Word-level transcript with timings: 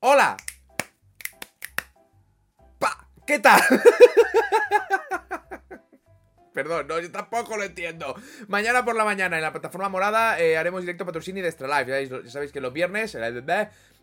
Hola. 0.00 0.36
Pa, 2.78 3.08
¿qué 3.26 3.38
tal? 3.38 3.60
Perdón, 6.52 6.86
no, 6.86 7.00
yo 7.00 7.10
tampoco 7.10 7.56
lo 7.56 7.64
entiendo. 7.64 8.14
Mañana 8.48 8.84
por 8.84 8.94
la 8.94 9.04
mañana 9.04 9.36
en 9.36 9.42
la 9.42 9.52
plataforma 9.52 9.88
morada 9.88 10.38
eh, 10.40 10.56
haremos 10.56 10.82
directo 10.82 11.06
patrocini 11.06 11.40
de 11.40 11.48
Extra 11.48 11.68
Life. 11.68 12.08
Ya 12.08 12.30
sabéis, 12.30 12.52
que 12.52 12.60
los 12.60 12.72
viernes 12.72 13.16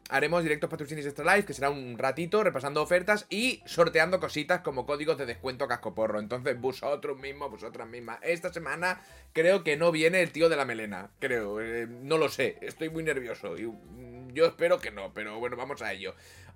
haremos 0.09 0.43
directos 0.43 0.69
patrocinis 0.69 1.05
de 1.05 1.09
Extra 1.09 1.35
Life, 1.35 1.47
que 1.47 1.53
será 1.53 1.69
un 1.69 1.97
ratito 1.97 2.43
repasando 2.43 2.81
ofertas 2.81 3.25
y 3.29 3.61
sorteando 3.65 4.19
cositas 4.19 4.61
como 4.61 4.85
códigos 4.85 5.17
de 5.17 5.25
descuento 5.25 5.67
cascoporro. 5.67 6.19
Entonces, 6.19 6.59
vosotros 6.59 7.17
mismos, 7.17 7.51
vosotras 7.51 7.87
mismas. 7.87 8.19
Esta 8.21 8.51
semana 8.51 9.01
creo 9.33 9.63
que 9.63 9.77
no 9.77 9.91
viene 9.91 10.21
el 10.21 10.31
tío 10.31 10.49
de 10.49 10.55
la 10.55 10.65
melena. 10.65 11.09
Creo, 11.19 11.61
eh, 11.61 11.87
no 11.87 12.17
lo 12.17 12.29
sé. 12.29 12.57
Estoy 12.61 12.89
muy 12.89 13.03
nervioso. 13.03 13.57
Y, 13.57 13.65
mm, 13.65 14.33
yo 14.33 14.45
espero 14.45 14.79
que 14.79 14.91
no, 14.91 15.13
pero 15.13 15.39
bueno, 15.39 15.55
vamos 15.55 15.81
a 15.81 15.93
ello. 15.93 16.15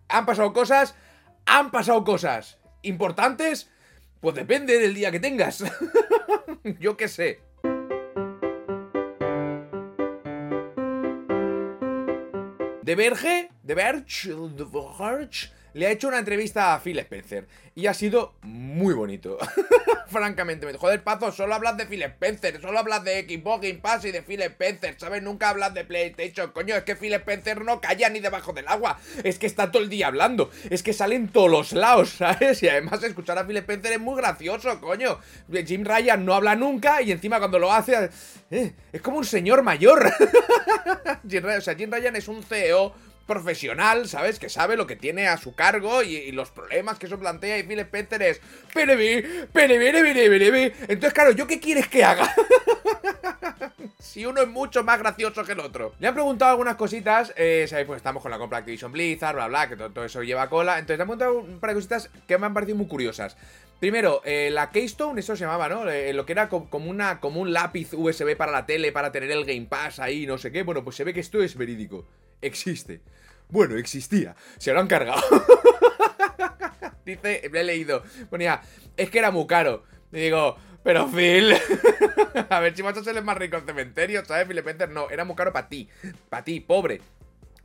¿Han 0.09 0.25
pasado 0.25 0.53
cosas? 0.53 0.95
Han 1.45 1.71
pasado 1.71 2.03
cosas 2.03 2.57
importantes 2.81 3.69
pues 4.21 4.35
depende 4.35 4.79
del 4.79 4.93
día 4.93 5.11
que 5.11 5.19
tengas. 5.19 5.63
Yo 6.79 6.97
qué 6.97 7.07
sé. 7.07 7.39
De 12.87 12.95
Verge, 12.95 13.49
de 13.61 13.73
Verge, 13.73 14.55
de 14.55 14.65
Verge, 14.65 15.49
le 15.77 15.85
ha 15.85 15.91
hecho 15.91 16.07
una 16.07 16.17
entrevista 16.17 16.73
a 16.73 16.79
Phil 16.79 16.97
Spencer 16.97 17.47
y 17.75 17.85
ha 17.85 17.93
sido 17.93 18.33
muy 18.41 18.95
bonito. 18.95 19.37
Francamente, 20.07 20.65
joder, 20.75 21.03
Pazo, 21.03 21.31
solo 21.31 21.53
hablas 21.53 21.77
de 21.77 21.85
Phil 21.85 22.01
Spencer, 22.01 22.59
solo 22.59 22.79
hablas 22.79 23.03
de 23.03 23.21
Xbox 23.29 23.61
Game 23.61 23.79
Pass 23.79 24.05
y 24.05 24.11
de 24.11 24.23
Phil 24.23 24.41
Spencer, 24.41 24.95
¿sabes? 24.97 25.21
Nunca 25.21 25.49
hablas 25.49 25.75
de 25.75 25.85
PlayStation, 25.85 26.51
coño, 26.51 26.75
es 26.75 26.83
que 26.83 26.95
Phil 26.95 27.13
Spencer 27.13 27.63
no 27.63 27.79
calla 27.79 28.09
ni 28.09 28.19
debajo 28.19 28.53
del 28.53 28.67
agua, 28.67 28.97
es 29.23 29.37
que 29.37 29.45
está 29.45 29.69
todo 29.71 29.83
el 29.83 29.89
día 29.89 30.07
hablando, 30.07 30.49
es 30.71 30.81
que 30.81 30.93
sale 30.93 31.15
en 31.15 31.27
todos 31.27 31.51
los 31.51 31.73
lados, 31.73 32.09
¿sabes? 32.17 32.63
Y 32.63 32.69
además 32.69 33.03
escuchar 33.03 33.37
a 33.37 33.45
Phil 33.45 33.57
Spencer 33.57 33.91
es 33.91 33.99
muy 33.99 34.15
gracioso, 34.15 34.81
coño. 34.81 35.19
Jim 35.63 35.85
Ryan 35.85 36.25
no 36.25 36.33
habla 36.33 36.55
nunca 36.55 37.03
y 37.03 37.11
encima 37.11 37.37
cuando 37.37 37.59
lo 37.59 37.71
hace, 37.71 38.09
eh, 38.49 38.73
es 38.91 39.01
como 39.01 39.19
un 39.19 39.25
señor 39.25 39.61
mayor. 39.61 40.11
o 41.23 41.61
sea, 41.61 41.75
Jim 41.75 41.91
Ryan 41.91 42.15
es 42.15 42.27
un 42.27 42.41
CEO 42.41 42.95
profesional, 43.27 44.07
¿sabes? 44.07 44.39
Que 44.39 44.49
sabe 44.49 44.77
lo 44.77 44.87
que 44.87 44.95
tiene 44.95 45.27
a 45.27 45.37
su 45.37 45.53
cargo 45.53 46.01
y, 46.01 46.31
los 46.31 46.49
problemas 46.51 46.97
que 46.97 47.05
eso 47.05 47.19
plantea 47.19 47.57
y 47.59 47.63
Phil 47.63 47.79
Spencer 47.79 48.21
es... 48.23 48.41
Entonces, 50.87 51.13
claro, 51.13 51.31
¿yo 51.31 51.45
qué 51.45 51.59
quieres 51.59 51.87
que 51.87 52.03
haga? 52.03 52.33
si 53.99 54.25
uno 54.25 54.41
es 54.41 54.47
mucho 54.47 54.83
más 54.83 54.99
gracioso 54.99 55.43
que 55.43 55.51
el 55.51 55.59
otro. 55.59 55.93
Le 55.99 56.07
han 56.07 56.13
preguntado 56.13 56.51
algunas 56.51 56.75
cositas, 56.75 57.33
eh, 57.35 57.65
¿sabéis? 57.67 57.87
Pues 57.87 57.97
estamos 57.97 58.23
con 58.23 58.31
la 58.31 58.37
compra 58.37 58.59
Activision 58.59 58.91
Blizzard, 58.91 59.35
bla, 59.35 59.47
bla, 59.47 59.69
que 59.69 59.75
todo, 59.75 60.05
eso 60.05 60.23
lleva 60.23 60.49
cola. 60.49 60.79
Entonces 60.79 60.97
le 60.97 61.03
han 61.03 61.07
preguntado 61.07 61.39
un 61.39 61.59
par 61.59 61.71
de 61.71 61.75
cositas 61.75 62.09
que 62.27 62.37
me 62.37 62.45
han 62.45 62.53
parecido 62.53 62.77
muy 62.77 62.87
curiosas. 62.87 63.37
Primero, 63.79 64.21
eh, 64.25 64.49
la 64.51 64.71
Keystone, 64.71 65.19
eso 65.19 65.35
se 65.35 65.43
llamaba, 65.43 65.69
¿no? 65.69 65.87
Eh, 65.89 66.11
lo 66.13 66.25
que 66.25 66.31
era 66.31 66.49
como, 66.49 66.89
una, 66.89 67.19
como 67.19 67.41
un 67.41 67.53
lápiz 67.53 67.93
USB 67.93 68.35
para 68.35 68.51
la 68.51 68.65
tele, 68.65 68.91
para 68.91 69.11
tener 69.11 69.29
el 69.29 69.45
Game 69.45 69.67
Pass 69.69 69.99
ahí, 69.99 70.25
no 70.25 70.39
sé 70.39 70.51
qué. 70.51 70.63
Bueno, 70.63 70.83
pues 70.83 70.95
se 70.95 71.03
ve 71.03 71.13
que 71.13 71.19
esto 71.19 71.43
es 71.43 71.55
verídico. 71.55 72.07
Existe. 72.41 73.01
Bueno, 73.49 73.77
existía. 73.77 74.35
Se 74.57 74.73
lo 74.73 74.79
han 74.79 74.87
cargado. 74.87 75.21
Dice, 77.05 77.49
me 77.51 77.61
he 77.61 77.63
leído. 77.63 78.03
Ponía, 78.29 78.61
es 78.97 79.09
que 79.09 79.19
era 79.19 79.31
muy 79.31 79.47
caro. 79.47 79.83
Y 80.11 80.19
digo, 80.19 80.57
pero 80.83 81.07
Phil. 81.07 81.55
a 82.49 82.59
ver 82.59 82.75
si 82.75 82.81
vas 82.81 82.97
a 82.97 83.03
ser 83.03 83.15
el 83.17 83.23
más 83.23 83.37
rico 83.37 83.57
del 83.57 83.65
cementerio, 83.65 84.23
¿sabes? 84.25 84.47
Phil 84.47 84.57
Spencer, 84.57 84.89
no, 84.89 85.09
era 85.09 85.23
muy 85.23 85.35
caro 85.35 85.53
para 85.53 85.69
ti. 85.69 85.89
Para 86.29 86.43
ti, 86.43 86.59
pobre. 86.59 87.01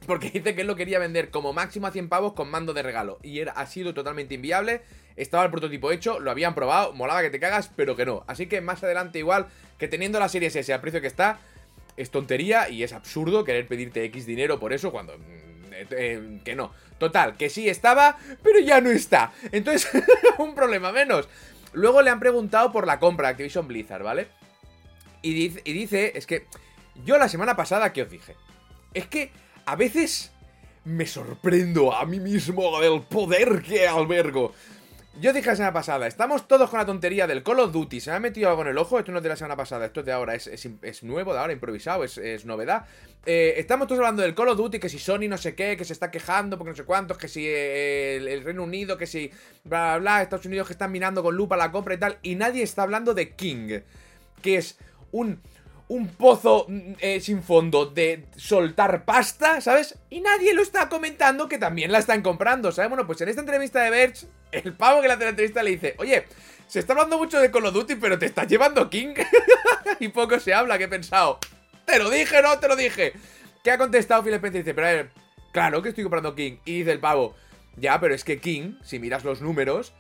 Porque 0.06 0.30
dice 0.30 0.55
que 0.55 0.62
él 0.62 0.66
lo 0.66 0.77
quería 0.77 0.98
vender 0.98 1.30
como 1.30 1.52
máximo 1.52 1.86
a 1.86 1.92
100 1.92 2.08
pavos 2.08 2.33
con 2.33 2.50
mando 2.50 2.74
de 2.74 2.83
regalo. 2.83 3.19
Y 3.22 3.41
era, 3.41 3.52
ha 3.52 3.67
sido 3.67 3.94
totalmente 3.94 4.34
inviable. 4.34 4.83
Estaba 5.17 5.44
el 5.44 5.50
prototipo 5.50 5.92
hecho, 5.92 6.20
lo 6.20 6.30
habían 6.30 6.55
probado, 6.55 6.92
molaba 6.95 7.23
que 7.23 7.30
te 7.30 7.39
cagas, 7.39 7.70
pero 7.77 7.96
que 7.96 8.06
no. 8.06 8.24
Así 8.27 8.46
que 8.46 8.61
más 8.61 8.83
adelante, 8.83 9.18
igual 9.18 9.46
que 9.79 9.89
teniendo 9.89 10.18
la 10.18 10.29
serie 10.29 10.48
S 10.48 10.73
al 10.73 10.80
precio 10.80 11.01
que 11.01 11.06
está, 11.06 11.39
es 11.96 12.11
tontería 12.11 12.68
y 12.70 12.83
es 12.83 12.92
absurdo 12.92 13.45
querer 13.45 13.67
pedirte 13.67 14.05
X 14.05 14.27
dinero 14.27 14.58
por 14.58 14.73
eso 14.73 14.90
cuando 14.90 15.14
eh, 15.74 15.86
eh, 15.90 16.40
que 16.44 16.55
no. 16.55 16.72
Total, 16.98 17.36
que 17.36 17.50
sí 17.50 17.68
estaba, 17.68 18.16
pero 18.42 18.60
ya 18.60 18.80
no 18.80 18.90
está. 18.90 19.33
Entonces, 19.50 19.88
un 20.38 20.55
problema 20.55 20.92
menos. 20.92 21.28
Luego 21.72 22.02
le 22.02 22.10
han 22.10 22.20
preguntado 22.20 22.70
por 22.70 22.86
la 22.86 22.98
compra 22.98 23.28
de 23.28 23.33
Activision 23.33 23.66
Blizzard, 23.66 24.02
¿vale? 24.02 24.28
Y 25.22 25.32
dice, 25.34 25.62
y 25.64 25.72
dice, 25.72 26.12
es 26.14 26.27
que 26.27 26.46
yo 27.05 27.18
la 27.18 27.28
semana 27.28 27.56
pasada, 27.56 27.92
¿qué 27.92 28.02
os 28.02 28.11
dije? 28.11 28.36
Es 28.92 29.06
que 29.06 29.32
a 29.64 29.77
veces 29.77 30.32
me 30.84 31.06
sorprendo 31.06 31.94
a 31.94 32.05
mí 32.05 32.20
mismo 32.20 32.80
del 32.80 33.02
poder 33.02 33.62
que 33.62 33.86
albergo. 33.86 34.52
Yo 35.20 35.34
dije 35.34 35.46
la 35.46 35.56
semana 35.56 35.74
pasada, 35.74 36.06
estamos 36.06 36.48
todos 36.48 36.70
con 36.70 36.78
la 36.78 36.86
tontería 36.86 37.27
del 37.27 37.42
Call 37.42 37.61
of 37.61 37.70
Duty. 37.70 38.00
Se 38.00 38.11
me 38.11 38.17
ha 38.17 38.20
metido 38.20 38.48
algo 38.48 38.62
en 38.62 38.68
el 38.68 38.78
ojo. 38.78 38.98
Esto 38.98 39.12
no 39.12 39.18
es 39.18 39.23
de 39.23 39.28
la 39.28 39.36
semana 39.36 39.56
pasada, 39.56 39.84
esto 39.84 40.00
es 40.00 40.06
de 40.06 40.12
ahora. 40.12 40.34
Es, 40.34 41.02
nuevo 41.02 41.34
de 41.34 41.39
ahora, 41.39 41.52
improvisado, 41.52 42.02
es, 42.02 42.45
novedad. 42.46 42.86
Eh, 43.27 43.55
estamos 43.58 43.89
todos 43.89 43.98
hablando 43.98 44.23
del 44.23 44.34
Call 44.34 44.48
of 44.48 44.56
Duty, 44.56 44.78
que 44.78 44.89
si 44.89 44.98
Sony 44.98 45.28
no 45.28 45.36
sé 45.36 45.55
qué, 45.55 45.77
que 45.77 45.84
se 45.84 45.92
está 45.92 46.11
quejando 46.11 46.56
porque 46.56 46.70
no 46.70 46.77
sé 46.77 46.84
cuántos, 46.84 47.18
que 47.18 47.28
si 47.28 47.45
eh, 47.46 48.17
el, 48.17 48.42
Reino 48.42 48.62
Unido, 48.62 48.96
que 48.96 49.06
si 49.06 49.30
bla, 49.64 49.98
bla, 49.98 49.98
bla, 49.98 50.23
Estados 50.23 50.46
Unidos 50.46 50.67
que 50.67 50.73
están 50.73 50.90
mirando 50.90 51.23
con 51.23 51.36
lupa 51.36 51.58
la 51.58 51.70
compra 51.70 51.92
y 51.92 51.98
tal. 51.98 52.18
Y 52.23 52.34
nadie 52.34 52.62
está 52.62 52.83
hablando 52.83 53.12
de 53.12 53.34
King, 53.34 53.80
que 54.40 54.56
es 54.56 54.79
un 55.11 55.42
un 55.92 56.08
pozo 56.08 56.64
mm, 56.69 56.92
eh, 57.01 57.20
sin 57.20 57.42
fondo 57.42 57.85
de 57.85 58.25
soltar 58.36 59.05
pasta, 59.05 59.61
¿sabes? 59.61 59.98
Y 60.08 60.20
nadie 60.20 60.55
lo 60.55 60.63
está 60.63 60.89
comentando 60.89 61.48
que 61.48 61.58
también 61.58 61.92
la 61.92 61.98
están 61.98 62.23
comprando, 62.23 62.73
¿sabes? 62.73 62.89
Bueno, 62.89 63.07
pues 63.07 63.20
en 63.20 63.29
esta 63.29 63.42
entrevista 63.42 63.83
de 63.83 63.91
Verge, 63.91 64.27
el 64.53 64.73
pavo 64.73 65.03
que 65.03 65.08
le 65.08 65.14
hace 65.14 65.25
la 65.25 65.30
entrevista 65.30 65.63
le 65.63 65.70
dice, 65.73 65.95
oye, 65.98 66.25
se 66.67 66.79
está 66.79 66.95
hablando 66.95 67.19
mucho 67.19 67.39
de 67.39 67.51
Call 67.51 67.67
of 67.67 67.75
Duty, 67.75 67.97
pero 67.97 68.19
te 68.19 68.25
estás 68.25 68.48
llevando 68.48 68.89
King. 68.89 69.13
y 70.01 70.08
poco 70.08 70.41
se 70.41 70.55
habla, 70.55 70.79
que 70.79 70.85
he 70.85 70.89
pensado. 70.89 71.39
Te 71.85 71.98
lo 71.98 72.09
dije, 72.09 72.41
no, 72.41 72.59
te 72.59 72.69
lo 72.69 72.77
dije. 72.77 73.13
¿Qué 73.63 73.70
ha 73.70 73.77
contestado 73.77 74.23
Phil 74.23 74.33
Spencer? 74.33 74.63
Dice, 74.63 74.73
pero 74.73 74.86
a 74.86 74.92
ver, 74.92 75.11
claro 75.53 75.83
que 75.83 75.91
estoy 75.91 76.05
comprando 76.05 76.35
King. 76.35 76.57
Y 76.64 76.79
dice 76.79 76.92
el 76.92 77.01
pavo, 77.01 77.35
ya, 77.77 78.01
pero 78.01 78.14
es 78.14 78.24
que 78.24 78.41
King, 78.41 78.77
si 78.83 78.98
miras 78.98 79.24
los 79.24 79.42
números, 79.42 79.92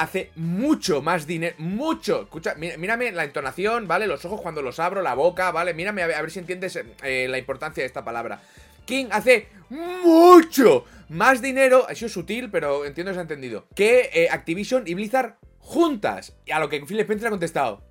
hace 0.00 0.30
mucho 0.34 1.02
más 1.02 1.26
dinero. 1.26 1.54
Mucho. 1.58 2.22
Escucha, 2.22 2.54
mírame 2.54 3.12
la 3.12 3.24
entonación, 3.24 3.86
¿vale? 3.86 4.06
Los 4.06 4.24
ojos 4.24 4.40
cuando 4.40 4.62
los 4.62 4.80
abro, 4.80 5.02
la 5.02 5.14
boca, 5.14 5.52
¿vale? 5.52 5.74
Mírame 5.74 6.02
a 6.02 6.06
ver, 6.06 6.30
si 6.30 6.38
entiendes 6.38 6.78
eh, 7.02 7.26
la 7.28 7.38
importancia 7.38 7.82
de 7.82 7.86
esta 7.86 8.04
palabra. 8.04 8.40
King 8.86 9.06
hace 9.10 9.48
mucho 9.68 10.84
más 11.10 11.42
dinero, 11.42 11.86
ha 11.88 11.94
sido 11.94 12.08
sutil, 12.08 12.50
pero 12.50 12.84
entiendo 12.84 13.10
que 13.10 13.14
se 13.14 13.20
ha 13.20 13.22
entendido, 13.22 13.66
que 13.74 14.10
eh, 14.12 14.28
Activision 14.30 14.84
y 14.86 14.94
Blizzard 14.94 15.36
juntas. 15.58 16.34
Y 16.46 16.52
a 16.52 16.58
lo 16.58 16.68
que 16.68 16.84
Phil 16.86 17.00
Spencer 17.00 17.28
ha 17.28 17.30
contestado. 17.30 17.82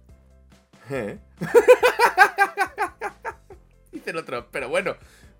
¿Eh? 0.89 1.19
Dice 3.91 4.09
el 4.09 4.17
otro, 4.17 4.47
pero 4.51 4.67
bueno, 4.67 4.95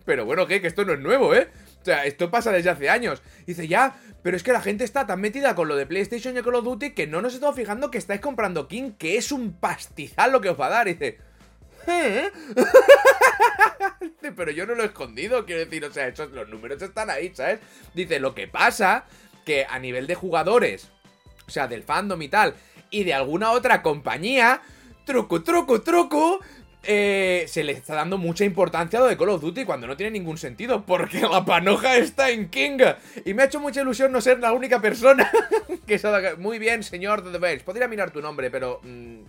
pero 0.06 0.26
bueno, 0.26 0.46
¿qué? 0.46 0.62
Que 0.62 0.68
esto 0.68 0.86
no 0.86 0.94
es 0.94 1.00
nuevo, 1.00 1.34
¿eh? 1.34 1.50
Sea, 1.90 2.06
esto 2.06 2.30
pasa 2.30 2.52
desde 2.52 2.70
hace 2.70 2.88
años. 2.88 3.24
Dice, 3.48 3.68
ya, 3.68 4.00
pero 4.22 4.38
es 4.38 4.44
que 4.44 4.54
la 4.54 4.62
gente 4.62 4.84
está 4.84 5.08
tan 5.08 5.20
metida 5.20 5.56
con 5.56 5.68
lo 5.68 5.76
de 5.76 5.88
PlayStation 5.88 6.38
y 6.38 6.42
Call 6.44 6.54
of 6.54 6.64
Duty 6.64 6.92
que 6.92 7.08
no 7.08 7.20
nos 7.20 7.34
estamos 7.34 7.56
fijando 7.56 7.90
que 7.90 7.98
estáis 7.98 8.22
comprando 8.22 8.68
King, 8.68 8.92
que 8.92 9.18
es 9.18 9.32
un 9.32 9.54
pastizal 9.54 10.32
lo 10.32 10.40
que 10.40 10.50
os 10.50 10.60
va 10.60 10.68
a 10.68 10.70
dar. 10.70 10.86
dice, 10.86 11.18
¿eh? 11.88 12.30
pero 14.36 14.52
yo 14.52 14.68
no 14.68 14.76
lo 14.76 14.84
he 14.84 14.86
escondido, 14.86 15.48
quiero 15.48 15.66
decir, 15.66 15.84
o 15.84 15.92
sea, 15.92 16.14
los 16.32 16.48
números 16.48 16.80
están 16.80 17.10
ahí, 17.10 17.32
¿sabes? 17.34 17.60
Dice, 17.96 18.20
lo 18.20 18.36
que 18.36 18.48
pasa 18.48 19.06
que 19.44 19.66
a 19.68 19.80
nivel 19.80 20.06
de 20.06 20.14
jugadores, 20.14 20.92
o 21.48 21.50
sea, 21.50 21.68
del 21.68 21.82
fandom 21.82 22.22
y 22.22 22.30
tal, 22.30 22.54
y 22.92 23.04
de 23.04 23.16
alguna 23.16 23.50
otra 23.50 23.82
compañía, 23.82 24.62
truco, 25.06 25.42
truco, 25.42 25.82
truco, 25.82 26.40
eh, 26.84 27.46
se 27.48 27.64
le 27.64 27.74
está 27.74 27.96
dando 27.96 28.18
mucha 28.18 28.46
importancia 28.46 29.00
a 29.00 29.04
lo 29.04 29.08
de 29.08 29.18
Call 29.18 29.30
of 29.30 29.42
Duty 29.42 29.66
cuando 29.66 29.88
no 29.88 29.98
tiene 29.98 30.12
ningún 30.12 30.38
sentido, 30.38 30.86
porque 30.86 31.22
la 31.32 31.44
panoja 31.46 31.98
está 31.98 32.30
en 32.30 32.50
King. 32.50 32.80
Y 33.26 33.34
me 33.34 33.44
ha 33.44 33.46
hecho 33.46 33.60
mucha 33.60 33.82
ilusión 33.82 34.12
no 34.12 34.22
ser 34.22 34.40
la 34.40 34.54
única 34.54 34.82
persona 34.82 35.30
que 35.86 36.00
se 36.00 36.08
ha 36.08 36.12
dado... 36.12 36.38
Muy 36.38 36.60
bien, 36.60 36.84
señor 36.84 37.30
The 37.30 37.38
Best. 37.38 37.66
Podría 37.66 37.88
mirar 37.88 38.12
tu 38.12 38.22
nombre, 38.22 38.50
pero... 38.50 38.80
Mm, 38.84 39.20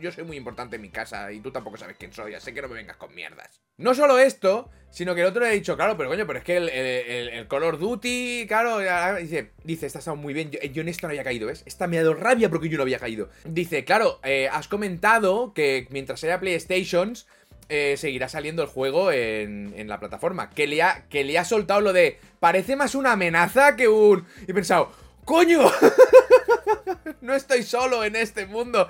yo 0.00 0.12
soy 0.12 0.24
muy 0.24 0.36
importante 0.36 0.76
en 0.76 0.82
mi 0.82 0.90
casa 0.90 1.32
y 1.32 1.40
tú 1.40 1.50
tampoco 1.50 1.76
sabes 1.76 1.96
quién 1.98 2.12
soy, 2.12 2.34
así 2.34 2.52
que 2.52 2.62
no 2.62 2.68
me 2.68 2.74
vengas 2.74 2.96
con 2.96 3.14
mierdas. 3.14 3.60
No 3.78 3.94
solo 3.94 4.18
esto, 4.18 4.70
sino 4.90 5.14
que 5.14 5.22
el 5.22 5.26
otro 5.26 5.42
le 5.42 5.48
ha 5.48 5.52
dicho, 5.52 5.76
claro, 5.76 5.96
pero 5.96 6.08
coño, 6.08 6.26
pero 6.26 6.38
es 6.38 6.44
que 6.44 6.56
el, 6.56 6.68
el, 6.68 7.46
Color 7.48 7.78
Duty, 7.78 8.46
claro, 8.48 8.78
dice, 9.18 9.52
dice, 9.64 9.86
esta 9.86 9.98
estado 9.98 10.16
muy 10.16 10.34
bien, 10.34 10.50
yo, 10.50 10.82
en 10.82 10.88
esto 10.88 11.06
no 11.06 11.10
había 11.10 11.24
caído, 11.24 11.48
¿ves? 11.48 11.62
Esta 11.66 11.86
me 11.86 11.98
ha 11.98 12.02
dado 12.02 12.14
rabia 12.14 12.48
porque 12.48 12.68
yo 12.68 12.76
no 12.76 12.82
había 12.82 12.98
caído. 12.98 13.28
Dice, 13.44 13.84
claro, 13.84 14.20
eh, 14.22 14.48
has 14.50 14.68
comentado 14.68 15.52
que 15.54 15.86
mientras 15.90 16.22
haya 16.24 16.40
PlayStations, 16.40 17.26
eh, 17.68 17.96
seguirá 17.96 18.28
saliendo 18.28 18.62
el 18.62 18.68
juego 18.68 19.10
en, 19.10 19.74
en, 19.76 19.88
la 19.88 19.98
plataforma. 19.98 20.50
Que 20.50 20.66
le, 20.66 20.82
ha, 20.82 21.06
que 21.08 21.24
le 21.24 21.36
ha 21.38 21.44
soltado 21.44 21.80
lo 21.80 21.92
de, 21.92 22.18
parece 22.38 22.76
más 22.76 22.94
una 22.94 23.12
amenaza 23.12 23.74
que 23.74 23.88
un... 23.88 24.24
Y 24.46 24.52
he 24.52 24.54
pensado, 24.54 24.92
¡coño! 25.24 25.60
no 27.20 27.34
estoy 27.34 27.62
solo 27.62 28.04
en 28.04 28.16
este 28.16 28.46
mundo. 28.46 28.88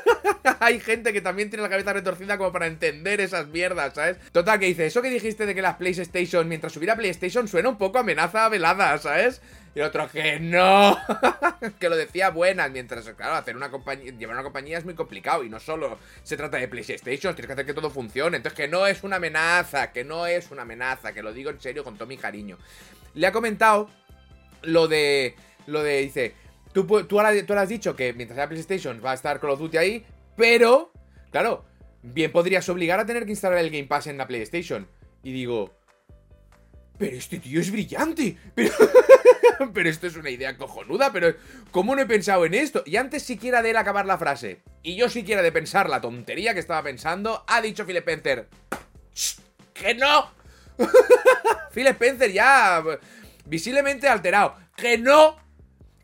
Hay 0.60 0.80
gente 0.80 1.12
que 1.12 1.20
también 1.20 1.50
tiene 1.50 1.62
la 1.62 1.68
cabeza 1.68 1.92
retorcida 1.92 2.38
como 2.38 2.52
para 2.52 2.66
entender 2.66 3.20
esas 3.20 3.48
mierdas, 3.48 3.94
¿sabes? 3.94 4.18
Total, 4.32 4.58
que 4.58 4.66
dice, 4.66 4.86
eso 4.86 5.02
que 5.02 5.10
dijiste 5.10 5.46
de 5.46 5.54
que 5.54 5.62
las 5.62 5.76
PlayStation, 5.76 6.48
mientras 6.48 6.72
subiera 6.72 6.96
PlayStation, 6.96 7.48
suena 7.48 7.68
un 7.68 7.78
poco 7.78 7.98
amenaza 7.98 8.48
velada, 8.48 8.96
¿sabes? 8.98 9.40
Y 9.74 9.80
otro 9.80 10.08
que 10.08 10.38
no, 10.38 10.96
que 11.80 11.88
lo 11.88 11.96
decía 11.96 12.30
buenas, 12.30 12.70
mientras, 12.70 13.08
claro, 13.10 13.34
hacer 13.34 13.56
una 13.56 13.70
compañía, 13.70 14.12
llevar 14.12 14.36
una 14.36 14.44
compañía 14.44 14.78
es 14.78 14.84
muy 14.84 14.94
complicado 14.94 15.42
y 15.42 15.48
no 15.48 15.58
solo 15.58 15.98
se 16.22 16.36
trata 16.36 16.58
de 16.58 16.68
PlayStation, 16.68 17.34
tienes 17.34 17.46
que 17.46 17.52
hacer 17.52 17.66
que 17.66 17.74
todo 17.74 17.90
funcione. 17.90 18.36
Entonces, 18.36 18.56
que 18.56 18.68
no 18.68 18.86
es 18.86 19.02
una 19.02 19.16
amenaza, 19.16 19.90
que 19.90 20.04
no 20.04 20.26
es 20.26 20.52
una 20.52 20.62
amenaza, 20.62 21.12
que 21.12 21.22
lo 21.22 21.32
digo 21.32 21.50
en 21.50 21.60
serio 21.60 21.82
con 21.82 21.96
todo 21.96 22.06
mi 22.06 22.16
cariño. 22.16 22.56
Le 23.14 23.26
ha 23.26 23.32
comentado 23.32 23.90
lo 24.62 24.86
de, 24.86 25.34
lo 25.66 25.82
de, 25.82 25.98
dice, 26.02 26.34
tú, 26.74 27.06
tú, 27.06 27.20
has 27.20 27.68
dicho 27.68 27.96
que 27.96 28.12
mientras 28.12 28.38
haya 28.38 28.48
PlayStation 28.48 29.00
va 29.02 29.12
a 29.12 29.14
estar 29.14 29.40
Call 29.40 29.50
of 29.50 29.60
Duty 29.60 29.78
ahí, 29.78 30.04
pero, 30.36 30.92
claro, 31.30 31.64
bien 32.02 32.32
podrías 32.32 32.68
obligar 32.68 33.00
a 33.00 33.06
tener 33.06 33.24
que 33.24 33.30
instalar 33.30 33.58
el 33.58 33.70
Game 33.70 33.86
Pass 33.86 34.08
en 34.08 34.18
la 34.18 34.26
PlayStation. 34.26 34.86
Y 35.22 35.32
digo, 35.32 35.72
pero 36.98 37.16
este 37.16 37.38
tío 37.38 37.60
es 37.60 37.70
brillante. 37.70 38.36
Pero, 39.72 39.88
esto 39.88 40.08
es 40.08 40.16
una 40.16 40.30
idea 40.30 40.56
cojonuda. 40.58 41.12
Pero, 41.12 41.34
¿cómo 41.70 41.94
no 41.94 42.02
he 42.02 42.06
pensado 42.06 42.44
en 42.44 42.54
esto? 42.54 42.82
Y 42.86 42.96
antes 42.96 43.22
siquiera 43.22 43.62
de 43.62 43.70
él 43.70 43.76
acabar 43.76 44.04
la 44.04 44.18
frase, 44.18 44.62
y 44.82 44.96
yo 44.96 45.08
siquiera 45.08 45.42
de 45.42 45.52
pensar 45.52 45.88
la 45.88 46.00
tontería 46.00 46.54
que 46.54 46.60
estaba 46.60 46.82
pensando, 46.82 47.44
ha 47.46 47.60
dicho 47.60 47.86
Phil 47.86 47.96
Spencer: 47.98 48.48
¡Que 49.72 49.94
no! 49.94 50.32
Phil 51.72 51.86
Spencer 51.86 52.32
ya 52.32 52.82
visiblemente 53.46 54.08
alterado. 54.08 54.56
¡Que 54.76 54.98
no! 54.98 55.43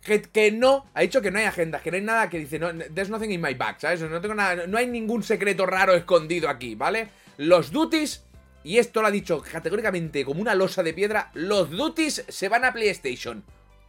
Que, 0.02 0.22
que, 0.22 0.50
no, 0.50 0.86
ha 0.94 1.02
dicho 1.02 1.20
que 1.20 1.30
no 1.30 1.38
hay 1.38 1.44
agendas, 1.44 1.82
que 1.82 1.90
no 1.90 1.96
hay 1.96 2.02
nada 2.02 2.30
que 2.30 2.38
dice, 2.38 2.58
no, 2.58 2.72
there's 2.72 3.10
nothing 3.10 3.30
in 3.30 3.40
my 3.40 3.52
bag, 3.54 3.76
¿sabes? 3.78 4.00
No 4.00 4.20
tengo 4.20 4.34
nada, 4.34 4.66
no 4.66 4.78
hay 4.78 4.86
ningún 4.86 5.22
secreto 5.22 5.66
raro 5.66 5.94
escondido 5.94 6.48
aquí, 6.48 6.74
¿vale? 6.74 7.08
Los 7.36 7.70
duties 7.70 8.24
y 8.62 8.78
esto 8.78 9.00
lo 9.00 9.08
ha 9.08 9.10
dicho 9.10 9.42
categóricamente 9.42 10.24
como 10.24 10.40
una 10.40 10.54
losa 10.54 10.82
de 10.82 10.92
piedra, 10.92 11.30
los 11.34 11.70
duties 11.70 12.24
se 12.28 12.48
van 12.48 12.64
a 12.64 12.72
PlayStation. 12.72 13.42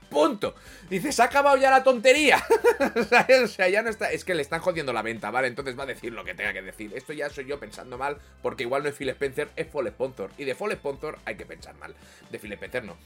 Punto. 0.10 0.56
Dice, 0.90 1.14
se 1.14 1.22
ha 1.22 1.26
acabado 1.26 1.56
ya 1.56 1.72
la 1.72 1.84
tontería. 1.84 2.44
o 2.98 3.48
sea, 3.48 3.70
ya 3.70 3.82
no 3.82 3.90
está. 3.90 4.12
Es 4.12 4.26
que 4.26 4.36
le 4.36 4.42
están 4.42 4.60
jodiendo 4.60 4.92
la 4.92 5.02
venta, 5.02 5.32
¿vale? 5.32 5.48
Entonces 5.48 5.80
va 5.80 5.84
a 5.84 5.86
decir 5.86 6.12
lo 6.12 6.26
que 6.26 6.34
tenga 6.34 6.52
que 6.52 6.62
decir. 6.62 6.92
Esto 6.94 7.14
ya 7.14 7.30
soy 7.30 7.46
yo 7.46 7.62
pensando 7.62 7.98
mal, 7.98 8.18
porque 8.42 8.64
igual 8.64 8.84
no 8.84 8.90
es 8.90 8.96
Phil 8.96 9.08
Spencer, 9.10 9.50
es 9.56 9.68
Fall 9.70 9.88
Sponsor. 9.88 10.30
Y 10.38 10.44
de 10.44 10.54
Fall 10.54 10.74
Sponsor 10.74 11.18
hay 11.24 11.36
que 11.36 11.46
pensar 11.46 11.76
mal. 11.76 11.96
De 12.30 12.40
Phil 12.40 12.52
Spencer 12.52 12.84
no. 12.84 12.98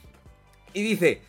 Y 0.72 0.82
dice, 0.82 1.22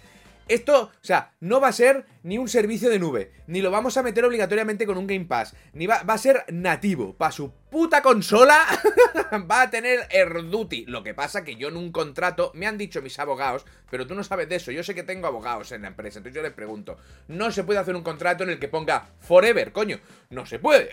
esto, 0.47 0.83
o 0.83 0.91
sea, 1.01 1.33
no 1.39 1.59
va 1.59 1.69
a 1.69 1.73
ser 1.73 2.05
ni 2.23 2.37
un 2.37 2.49
servicio 2.49 2.89
de 2.89 2.99
nube, 2.99 3.31
ni 3.47 3.61
lo 3.61 3.71
vamos 3.71 3.97
a 3.97 4.03
meter 4.03 4.25
obligatoriamente 4.25 4.85
con 4.85 4.97
un 4.97 5.07
Game 5.07 5.25
Pass, 5.25 5.55
ni 5.73 5.87
va, 5.87 5.95
a 6.05 6.17
ser 6.17 6.43
nativo. 6.49 7.13
Para 7.13 7.31
su 7.31 7.51
puta 7.69 8.01
consola 8.01 8.65
va 9.51 9.61
a 9.61 9.69
tener 9.69 10.07
Duty. 10.49 10.85
Lo 10.87 11.03
que 11.03 11.13
pasa 11.13 11.43
que 11.43 11.55
yo 11.55 11.69
en 11.69 11.77
un 11.77 11.91
contrato, 11.91 12.51
me 12.53 12.67
han 12.67 12.77
dicho 12.77 13.01
mis 13.01 13.19
abogados, 13.19 13.65
pero 13.89 14.07
tú 14.07 14.15
no 14.15 14.23
sabes 14.23 14.49
de 14.49 14.55
eso, 14.55 14.71
yo 14.71 14.83
sé 14.83 14.95
que 14.95 15.03
tengo 15.03 15.27
abogados 15.27 15.71
en 15.71 15.83
la 15.83 15.89
empresa, 15.89 16.19
entonces 16.19 16.35
yo 16.35 16.43
les 16.43 16.53
pregunto, 16.53 16.97
no 17.27 17.51
se 17.51 17.63
puede 17.63 17.79
hacer 17.79 17.95
un 17.95 18.03
contrato 18.03 18.43
en 18.43 18.49
el 18.49 18.59
que 18.59 18.67
ponga 18.67 19.09
Forever, 19.19 19.71
coño, 19.71 19.99
no 20.29 20.45
se 20.45 20.59
puede. 20.59 20.89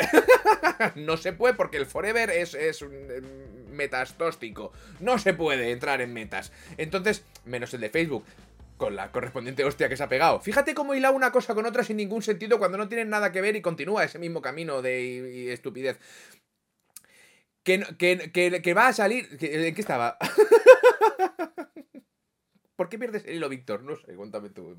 no 0.94 1.16
se 1.16 1.32
puede 1.32 1.54
porque 1.54 1.78
el 1.78 1.86
Forever 1.86 2.30
es, 2.30 2.54
es 2.54 2.82
un 2.82 2.92
em, 2.92 3.74
metastóstico, 3.74 4.72
no 5.00 5.18
se 5.18 5.34
puede 5.34 5.70
entrar 5.72 6.00
en 6.00 6.12
metas. 6.12 6.52
Entonces, 6.76 7.24
menos 7.44 7.74
el 7.74 7.80
de 7.80 7.90
Facebook 7.90 8.24
con 8.76 8.96
la 8.96 9.12
correspondiente 9.12 9.64
hostia 9.64 9.88
que 9.88 9.96
se 9.96 10.02
ha 10.02 10.08
pegado. 10.08 10.40
Fíjate 10.40 10.74
cómo 10.74 10.94
hila 10.94 11.10
una 11.10 11.32
cosa 11.32 11.54
con 11.54 11.66
otra 11.66 11.84
sin 11.84 11.96
ningún 11.96 12.22
sentido 12.22 12.58
cuando 12.58 12.78
no 12.78 12.88
tienen 12.88 13.10
nada 13.10 13.32
que 13.32 13.40
ver 13.40 13.56
y 13.56 13.62
continúa 13.62 14.04
ese 14.04 14.18
mismo 14.18 14.42
camino 14.42 14.82
de 14.82 15.52
estupidez. 15.52 15.98
Que, 17.62 17.82
que, 17.98 18.62
que, 18.62 18.74
va 18.74 18.88
a 18.88 18.92
salir... 18.92 19.26
¿En 19.40 19.74
qué 19.74 19.80
estaba? 19.80 20.18
¿Por 22.76 22.90
qué 22.90 22.98
pierdes 22.98 23.24
el 23.24 23.36
hilo, 23.36 23.48
Víctor? 23.48 23.82
No 23.82 23.96
sé, 23.96 24.14
cuéntame 24.14 24.50
tú. 24.50 24.76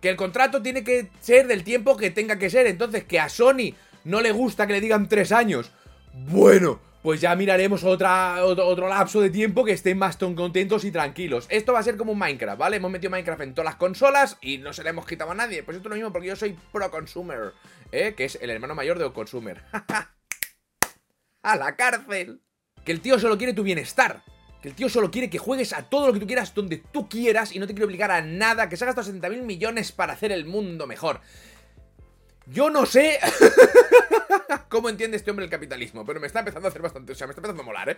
Que 0.00 0.08
el 0.08 0.16
contrato 0.16 0.62
tiene 0.62 0.82
que 0.82 1.10
ser 1.20 1.46
del 1.46 1.62
tiempo 1.62 1.96
que 1.96 2.10
tenga 2.10 2.38
que 2.38 2.48
ser. 2.48 2.66
Entonces, 2.66 3.04
que 3.04 3.20
a 3.20 3.28
Sony 3.28 3.74
no 4.04 4.22
le 4.22 4.32
gusta 4.32 4.66
que 4.66 4.72
le 4.72 4.80
digan 4.80 5.08
tres 5.08 5.32
años. 5.32 5.72
Bueno, 6.14 6.80
pues 7.06 7.20
ya 7.20 7.36
miraremos 7.36 7.84
otra, 7.84 8.44
otro, 8.44 8.88
lapso 8.88 9.20
de 9.20 9.30
tiempo 9.30 9.64
que 9.64 9.70
estén 9.70 9.96
más 9.96 10.16
contentos 10.16 10.84
y 10.84 10.90
tranquilos. 10.90 11.46
Esto 11.50 11.72
va 11.72 11.78
a 11.78 11.82
ser 11.84 11.96
como 11.96 12.10
un 12.10 12.18
Minecraft, 12.18 12.58
¿vale? 12.58 12.78
Hemos 12.78 12.90
metido 12.90 13.12
Minecraft 13.12 13.42
en 13.42 13.54
todas 13.54 13.66
las 13.66 13.76
consolas 13.76 14.38
y 14.40 14.58
no 14.58 14.72
se 14.72 14.82
le 14.82 14.90
hemos 14.90 15.06
quitado 15.06 15.30
a 15.30 15.34
nadie. 15.36 15.62
Pues 15.62 15.76
esto 15.76 15.88
es 15.88 15.90
lo 15.90 15.94
mismo 15.94 16.12
porque 16.12 16.26
yo 16.26 16.34
soy 16.34 16.58
pro 16.72 16.90
consumer, 16.90 17.52
¿eh? 17.92 18.14
Que 18.16 18.24
es 18.24 18.36
el 18.42 18.50
hermano 18.50 18.74
mayor 18.74 18.98
de 18.98 19.12
consumer. 19.12 19.62
¡A 21.42 21.54
la 21.54 21.76
cárcel! 21.76 22.40
Que 22.84 22.90
el 22.90 23.00
tío 23.00 23.20
solo 23.20 23.38
quiere 23.38 23.52
tu 23.52 23.62
bienestar. 23.62 24.24
Que 24.60 24.70
el 24.70 24.74
tío 24.74 24.88
solo 24.88 25.08
quiere 25.08 25.30
que 25.30 25.38
juegues 25.38 25.74
a 25.74 25.88
todo 25.88 26.08
lo 26.08 26.12
que 26.12 26.18
tú 26.18 26.26
quieras, 26.26 26.56
donde 26.56 26.78
tú 26.78 27.08
quieras, 27.08 27.54
y 27.54 27.60
no 27.60 27.68
te 27.68 27.74
quiere 27.74 27.84
obligar 27.84 28.10
a 28.10 28.20
nada, 28.20 28.68
que 28.68 28.76
se 28.76 28.82
ha 28.82 28.86
gastado 28.86 29.04
60 29.04 29.28
mil 29.28 29.42
millones 29.42 29.92
para 29.92 30.14
hacer 30.14 30.32
el 30.32 30.44
mundo 30.44 30.88
mejor. 30.88 31.20
Yo 32.46 32.68
no 32.68 32.84
sé 32.84 33.20
cómo 34.68 34.88
entiende 34.88 35.16
este 35.16 35.30
hombre 35.30 35.44
el 35.44 35.50
capitalismo, 35.50 36.04
pero 36.04 36.20
me 36.20 36.26
está 36.26 36.40
empezando 36.40 36.68
a 36.68 36.70
hacer 36.70 36.82
bastante, 36.82 37.12
o 37.12 37.14
sea, 37.14 37.26
me 37.26 37.32
está 37.32 37.40
empezando 37.40 37.62
a 37.62 37.66
molar, 37.66 37.90
¿eh? 37.90 37.96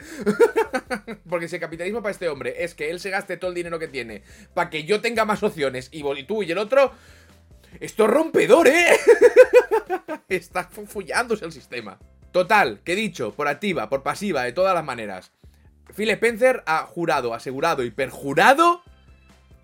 Porque 1.28 1.48
si 1.48 1.56
el 1.56 1.60
capitalismo 1.60 2.02
para 2.02 2.12
este 2.12 2.28
hombre 2.28 2.62
es 2.64 2.74
que 2.74 2.90
él 2.90 3.00
se 3.00 3.10
gaste 3.10 3.36
todo 3.36 3.50
el 3.50 3.54
dinero 3.54 3.78
que 3.78 3.88
tiene 3.88 4.22
para 4.54 4.70
que 4.70 4.84
yo 4.84 5.00
tenga 5.00 5.24
más 5.24 5.42
opciones 5.42 5.88
y 5.92 6.02
tú 6.24 6.42
y 6.42 6.50
el 6.50 6.58
otro, 6.58 6.92
esto 7.80 8.04
es 8.04 8.10
rompedor, 8.10 8.68
¿eh? 8.68 8.96
está 10.28 10.64
fullándose 10.64 11.44
el 11.44 11.52
sistema. 11.52 11.98
Total, 12.32 12.80
que 12.84 12.94
dicho, 12.94 13.32
por 13.32 13.48
activa, 13.48 13.88
por 13.88 14.02
pasiva, 14.02 14.44
de 14.44 14.52
todas 14.52 14.74
las 14.74 14.84
maneras. 14.84 15.32
Phil 15.94 16.10
Spencer 16.10 16.62
ha 16.66 16.84
jurado, 16.84 17.32
asegurado 17.32 17.82
y 17.82 17.90
perjurado 17.90 18.82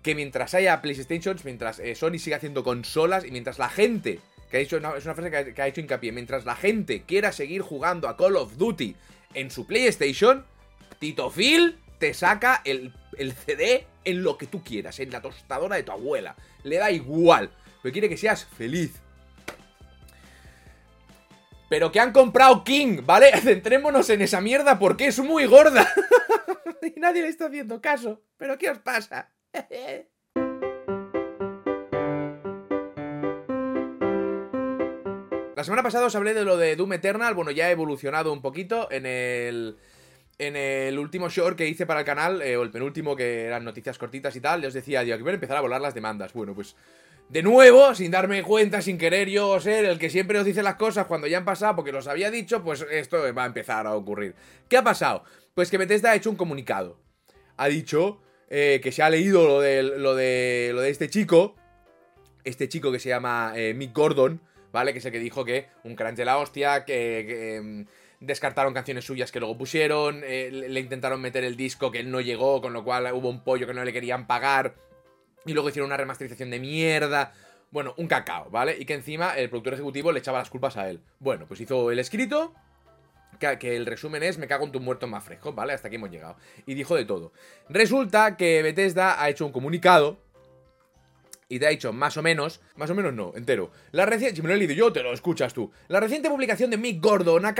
que 0.01 0.15
mientras 0.15 0.53
haya 0.53 0.81
PlayStation, 0.81 1.37
mientras 1.43 1.79
eh, 1.79 1.95
Sony 1.95 2.19
siga 2.19 2.37
haciendo 2.37 2.63
consolas 2.63 3.25
y 3.25 3.31
mientras 3.31 3.59
la 3.59 3.69
gente 3.69 4.19
que 4.49 4.57
ha 4.57 4.59
es 4.59 4.71
una 4.73 4.91
frase 4.91 5.53
que 5.53 5.61
ha, 5.61 5.67
hecho 5.67 5.81
hincapié, 5.81 6.11
mientras 6.11 6.45
la 6.45 6.55
gente 6.55 7.03
quiera 7.03 7.31
seguir 7.31 7.61
jugando 7.61 8.07
a 8.07 8.15
Call 8.17 8.35
of 8.35 8.57
Duty 8.57 8.95
en 9.33 9.51
su 9.51 9.65
PlayStation, 9.65 10.45
Tito 10.99 11.29
Phil 11.29 11.77
te 11.99 12.13
saca 12.13 12.61
el, 12.63 12.93
el 13.17 13.33
CD 13.33 13.85
en 14.03 14.23
lo 14.23 14.37
que 14.37 14.47
tú 14.47 14.63
quieras, 14.63 14.99
en 14.99 15.11
la 15.11 15.21
tostadora 15.21 15.75
de 15.75 15.83
tu 15.83 15.91
abuela. 15.91 16.35
Le 16.63 16.77
da 16.77 16.91
igual, 16.91 17.51
pero 17.81 17.91
quiere 17.93 18.09
que 18.09 18.17
seas 18.17 18.45
feliz. 18.45 19.01
Pero 21.69 21.91
que 21.91 21.99
han 21.99 22.11
comprado 22.11 22.63
King, 22.63 22.99
¿vale? 23.03 23.31
Centrémonos 23.41 24.09
en 24.09 24.21
esa 24.21 24.41
mierda 24.41 24.79
porque 24.79 25.07
es 25.07 25.19
muy 25.19 25.45
gorda. 25.45 25.91
y 26.95 26.99
nadie 26.99 27.23
le 27.23 27.29
está 27.29 27.47
haciendo 27.47 27.81
caso. 27.81 28.21
¿Pero 28.37 28.57
qué 28.57 28.69
os 28.69 28.79
pasa? 28.79 29.31
semana 35.65 35.83
pasada 35.83 36.05
os 36.05 36.15
hablé 36.15 36.33
de 36.33 36.45
lo 36.45 36.57
de 36.57 36.75
Doom 36.75 36.93
Eternal. 36.93 37.33
Bueno, 37.33 37.51
ya 37.51 37.65
ha 37.65 37.71
evolucionado 37.71 38.31
un 38.31 38.41
poquito 38.41 38.89
en 38.91 39.05
el. 39.05 39.77
En 40.37 40.57
el 40.57 40.99
último 40.99 41.29
short 41.29 41.57
que 41.57 41.65
hice 41.65 41.85
para 41.85 42.01
el 42.01 42.05
canal, 42.05 42.41
eh, 42.41 42.57
o 42.57 42.63
el 42.63 42.69
penúltimo, 42.69 43.15
que 43.15 43.45
eran 43.45 43.63
noticias 43.63 43.97
cortitas 43.97 44.35
y 44.35 44.41
tal, 44.41 44.61
yo 44.61 44.67
os 44.67 44.73
decía, 44.73 45.01
digo, 45.01 45.15
que 45.15 45.23
voy 45.23 45.31
a 45.31 45.35
empezar 45.35 45.55
a 45.55 45.61
volar 45.61 45.79
las 45.79 45.93
demandas. 45.93 46.33
Bueno, 46.33 46.53
pues 46.53 46.75
de 47.29 47.41
nuevo, 47.41 47.95
sin 47.95 48.11
darme 48.11 48.43
cuenta, 48.43 48.81
sin 48.81 48.97
querer 48.97 49.29
yo 49.29 49.57
ser 49.61 49.85
el 49.85 49.97
que 49.97 50.09
siempre 50.09 50.37
os 50.37 50.45
dice 50.45 50.61
las 50.61 50.75
cosas 50.75 51.05
cuando 51.05 51.27
ya 51.27 51.37
han 51.37 51.45
pasado, 51.45 51.77
porque 51.77 51.93
los 51.93 52.07
había 52.07 52.29
dicho, 52.31 52.63
pues 52.63 52.85
esto 52.91 53.33
va 53.33 53.43
a 53.43 53.47
empezar 53.47 53.87
a 53.87 53.95
ocurrir. 53.95 54.35
¿Qué 54.67 54.75
ha 54.75 54.83
pasado? 54.83 55.23
Pues 55.53 55.71
que 55.71 55.77
Bethesda 55.77 56.11
ha 56.11 56.15
hecho 56.15 56.29
un 56.29 56.35
comunicado. 56.35 56.99
Ha 57.55 57.67
dicho 57.67 58.21
eh, 58.49 58.79
que 58.83 58.91
se 58.91 59.01
ha 59.01 59.09
leído 59.09 59.47
lo 59.47 59.61
de, 59.61 59.83
lo, 59.83 60.15
de, 60.15 60.71
lo 60.73 60.81
de 60.81 60.89
este 60.89 61.09
chico, 61.09 61.55
este 62.43 62.69
chico 62.69 62.91
que 62.91 62.99
se 62.99 63.09
llama 63.09 63.53
eh, 63.55 63.73
Mick 63.73 63.95
Gordon, 63.95 64.41
¿vale? 64.75 64.91
Que 64.91 64.99
es 64.99 65.05
que 65.05 65.19
dijo 65.19 65.45
que 65.45 65.67
un 65.85 65.95
crunch 65.95 66.17
de 66.17 66.25
la 66.25 66.37
hostia, 66.37 66.83
que, 66.83 67.55
em, 67.55 67.85
descartaron 68.19 68.73
canciones 68.73 69.05
suyas 69.05 69.31
que 69.31 69.39
luego 69.39 69.57
pusieron, 69.57 70.21
eh, 70.25 70.49
le 70.51 70.79
intentaron 70.81 71.21
meter 71.21 71.45
el 71.45 71.55
disco 71.55 71.91
que 71.91 72.01
él 72.01 72.11
no 72.11 72.19
llegó, 72.19 72.61
con 72.61 72.73
lo 72.73 72.83
cual 72.83 73.09
hubo 73.13 73.29
un 73.29 73.41
pollo 73.41 73.67
que 73.67 73.73
no 73.73 73.85
le 73.85 73.93
querían 73.93 74.27
pagar, 74.27 74.75
y 75.45 75.53
luego 75.53 75.69
hicieron 75.69 75.87
una 75.87 75.95
remasterización 75.95 76.49
de 76.49 76.59
mierda. 76.59 77.33
Bueno, 77.71 77.93
un 77.97 78.07
cacao, 78.07 78.49
¿vale? 78.49 78.75
Y 78.77 78.83
que 78.85 78.95
encima 78.95 79.37
el 79.37 79.49
productor 79.49 79.75
ejecutivo 79.75 80.11
le 80.11 80.19
echaba 80.19 80.39
las 80.39 80.49
culpas 80.49 80.75
a 80.75 80.89
él. 80.89 80.99
Bueno, 81.19 81.45
pues 81.47 81.61
hizo 81.61 81.89
el 81.89 81.99
escrito, 81.99 82.53
que, 83.39 83.57
que, 83.57 83.77
el 83.77 83.85
resumen 83.85 84.23
es 84.23 84.37
me 84.37 84.47
cago 84.47 84.65
en 84.65 84.73
tu 84.73 84.81
muerto 84.81 85.07
más 85.07 85.23
fresco, 85.23 85.53
¿vale? 85.53 85.71
Hasta 85.71 85.87
aquí 85.87 85.95
hemos 85.95 86.11
llegado. 86.11 86.35
Y 86.65 86.73
dijo 86.73 86.95
de 86.97 87.05
todo. 87.05 87.31
Resulta 87.69 88.35
que 88.35 88.61
Bethesda 88.61 89.21
ha 89.21 89.29
hecho 89.29 89.45
un 89.45 89.53
comunicado 89.53 90.24
y 91.47 91.59
te 91.59 91.67
ha 91.67 91.69
dicho 91.69 91.93
más 91.93 92.17
o 92.17 92.23
menos, 92.23 92.61
más 92.75 92.89
o 92.89 92.95
menos 92.95 93.13
no, 93.13 93.33
entero. 93.35 93.71
La 93.91 94.05
reciente, 94.05 94.41
yo, 94.75 94.91
te 94.91 95.03
lo 95.03 95.13
escuchas 95.13 95.53
tú. 95.53 95.71
La 95.87 95.99
reciente 95.99 96.29
publicación 96.29 96.71
de 96.71 96.77
Mick 96.77 97.01
Gordon 97.01 97.45
ha. 97.45 97.55